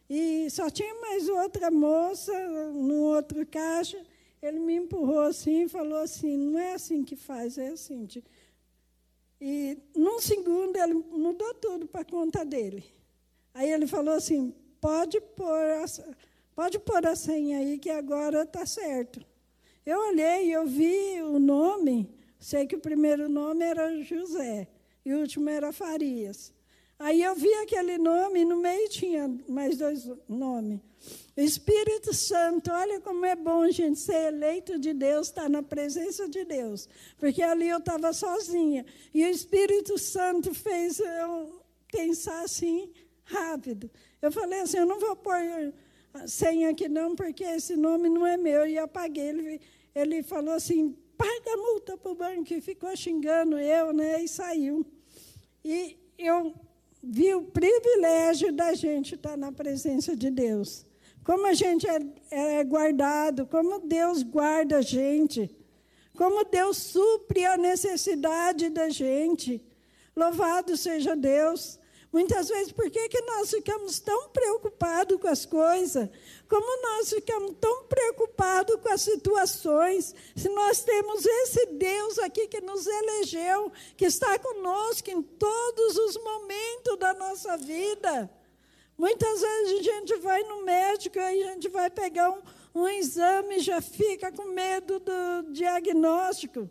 e 0.09 0.49
só 0.51 0.71
tinha 0.71 0.95
mais 1.01 1.29
outra 1.29 1.69
moça 1.69 2.33
no 2.73 3.03
outro 3.03 3.45
caixa. 3.45 4.01
Ele 4.41 4.61
me 4.61 4.77
empurrou 4.77 5.21
assim 5.21 5.65
e 5.65 5.69
falou 5.69 5.99
assim: 5.99 6.37
não 6.37 6.61
é 6.61 6.75
assim 6.75 7.03
que 7.03 7.17
faz, 7.17 7.59
é 7.59 7.71
assim. 7.71 8.07
E 9.41 9.77
num 9.97 10.21
segundo 10.21 10.77
ele 10.77 10.95
mudou 10.95 11.53
tudo 11.55 11.89
para 11.89 12.03
a 12.03 12.05
conta 12.05 12.45
dele. 12.45 12.85
Aí 13.53 13.71
ele 13.71 13.87
falou 13.87 14.15
assim: 14.15 14.55
pode 14.85 15.19
pôr, 15.19 15.71
a, 15.83 15.87
pode 16.55 16.79
pôr 16.79 17.07
a 17.07 17.17
senha 17.17 17.57
aí 17.57 17.79
que 17.79 17.89
agora 17.89 18.43
está 18.43 18.67
certo. 18.67 19.19
Eu 19.87 19.99
olhei, 20.09 20.55
eu 20.55 20.67
vi 20.67 21.23
o 21.23 21.39
nome, 21.39 22.15
sei 22.39 22.67
que 22.67 22.77
o 22.77 22.81
primeiro 22.81 23.27
nome 23.27 23.65
era 23.65 24.03
José 24.03 24.69
e 25.03 25.15
o 25.15 25.21
último 25.21 25.49
era 25.49 25.73
Farias. 25.73 26.53
Aí 26.99 27.23
eu 27.23 27.35
vi 27.35 27.51
aquele 27.55 27.97
nome 27.97 28.41
e 28.41 28.45
no 28.45 28.59
meio 28.59 28.87
tinha 28.91 29.27
mais 29.49 29.79
dois 29.79 30.07
nomes. 30.29 30.81
Espírito 31.35 32.13
Santo, 32.13 32.71
olha 32.71 33.01
como 33.01 33.25
é 33.25 33.35
bom 33.35 33.67
gente 33.71 33.99
ser 33.99 34.35
eleito 34.35 34.79
de 34.79 34.93
Deus, 34.93 35.29
estar 35.29 35.49
na 35.49 35.63
presença 35.63 36.29
de 36.29 36.45
Deus. 36.45 36.91
Porque 37.17 37.41
ali 37.41 37.71
eu 37.71 37.79
estava 37.79 38.13
sozinha. 38.13 38.85
E 39.15 39.25
o 39.25 39.29
Espírito 39.29 39.97
Santo 39.97 40.53
fez 40.53 41.01
eu 41.01 41.63
pensar 41.91 42.43
assim, 42.43 42.93
rápido. 43.25 43.91
Eu 44.21 44.31
falei 44.31 44.61
assim, 44.61 44.79
eu 44.79 44.87
não 44.87 44.99
vou 44.99 45.17
pôr 45.17 45.73
senha 46.27 46.71
aqui 46.71 46.89
não, 46.89 47.15
porque 47.15 47.45
esse 47.45 47.77
nome 47.77 48.09
não 48.09 48.27
é 48.27 48.37
meu. 48.37 48.67
E 48.67 48.79
apaguei. 48.79 49.29
Ele, 49.29 49.61
ele 49.95 50.23
falou 50.23 50.55
assim, 50.55 50.97
paga 51.17 51.53
a 51.53 51.57
multa 51.57 51.97
para 51.97 52.13
o 52.13 52.15
banco. 52.15 52.53
E 52.53 52.61
ficou 52.61 52.95
xingando 52.97 53.59
eu, 53.59 53.93
né? 53.93 54.23
E 54.23 54.29
saiu. 54.29 54.87
E 55.65 55.97
eu 56.19 56.55
vi 57.03 57.35
o 57.35 57.43
privilégio 57.43 58.53
da 58.53 58.75
gente 58.75 59.15
estar 59.15 59.37
na 59.37 59.53
presença 59.53 60.17
de 60.17 60.31
Deus. 60.31 60.87
Como 61.25 61.47
a 61.47 61.55
gente 61.55 61.87
é, 61.89 61.99
é 62.31 62.65
guardado, 62.65 63.47
como 63.47 63.81
Deus 63.81 64.23
guarda 64.23 64.79
a 64.79 64.83
gente. 64.83 65.51
Como 66.15 66.45
Deus 66.45 66.77
supre 66.77 67.45
a 67.45 67.57
necessidade 67.57 68.69
da 68.69 68.89
gente. 68.89 69.61
Louvado 70.15 70.77
seja 70.77 71.17
Deus. 71.17 71.79
Muitas 72.15 72.49
vezes, 72.49 72.71
por 72.71 72.89
que, 72.89 73.09
que 73.09 73.21
nós 73.23 73.51
ficamos 73.51 73.99
tão 73.99 74.29
preocupados 74.29 75.21
com 75.21 75.27
as 75.27 75.45
coisas? 75.45 76.09
Como 76.49 76.81
nós 76.81 77.11
ficamos 77.11 77.57
tão 77.61 77.87
preocupados 77.87 78.77
com 78.77 78.89
as 78.89 79.01
situações? 79.01 80.15
Se 80.37 80.49
nós 80.51 80.85
temos 80.85 81.27
esse 81.27 81.67
Deus 81.73 82.21
aqui 82.21 82.47
que 82.47 82.61
nos 82.61 82.87
elegeu, 82.87 83.73
que 83.97 84.05
está 84.05 84.39
conosco 84.39 85.11
em 85.11 85.21
todos 85.21 85.97
os 85.97 86.17
momentos 86.23 86.97
da 87.01 87.15
nossa 87.15 87.57
vida. 87.57 88.31
Muitas 88.97 89.41
vezes 89.41 89.81
a 89.81 89.83
gente 89.83 90.15
vai 90.19 90.45
no 90.45 90.63
médico, 90.63 91.19
aí 91.19 91.43
a 91.43 91.53
gente 91.55 91.69
vai 91.69 91.91
pegar 91.91 92.31
um, 92.31 92.41
um 92.77 92.89
exame 92.91 93.57
e 93.57 93.61
já 93.61 93.81
fica 93.81 94.31
com 94.31 94.45
medo 94.45 95.01
do 95.01 95.51
diagnóstico. 95.51 96.71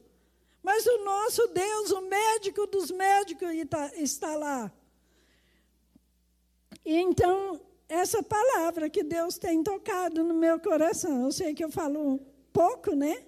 Mas 0.63 0.85
o 0.85 1.03
nosso 1.03 1.47
Deus, 1.47 1.91
o 1.91 1.99
médico 1.99 2.65
dos 2.65 2.89
médicos, 2.89 3.49
está 3.97 4.37
lá. 4.37 4.71
E 6.85 6.97
então, 6.97 7.59
essa 7.87 8.21
palavra 8.21 8.89
que 8.89 9.03
Deus 9.03 9.37
tem 9.37 9.63
tocado 9.63 10.23
no 10.23 10.33
meu 10.33 10.59
coração, 10.59 11.25
eu 11.25 11.31
sei 11.31 11.53
que 11.53 11.63
eu 11.63 11.69
falo 11.69 12.19
pouco, 12.51 12.95
né? 12.95 13.23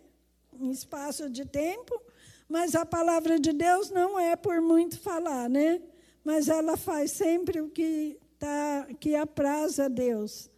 Em 0.53 0.71
espaço 0.71 1.29
de 1.29 1.45
tempo, 1.45 2.01
mas 2.49 2.75
a 2.75 2.85
palavra 2.85 3.39
de 3.39 3.53
Deus 3.53 3.89
não 3.89 4.19
é 4.19 4.35
por 4.35 4.61
muito 4.61 4.99
falar, 4.99 5.49
né? 5.49 5.81
Mas 6.23 6.47
ela 6.47 6.75
faz 6.75 7.11
sempre 7.11 7.61
o 7.61 7.69
que, 7.69 8.19
tá, 8.37 8.87
que 8.99 9.15
apraz 9.15 9.79
a 9.79 9.87
Deus. 9.87 10.49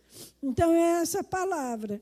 Então, 0.41 0.73
é 0.73 1.01
essa 1.01 1.23
palavra. 1.23 1.95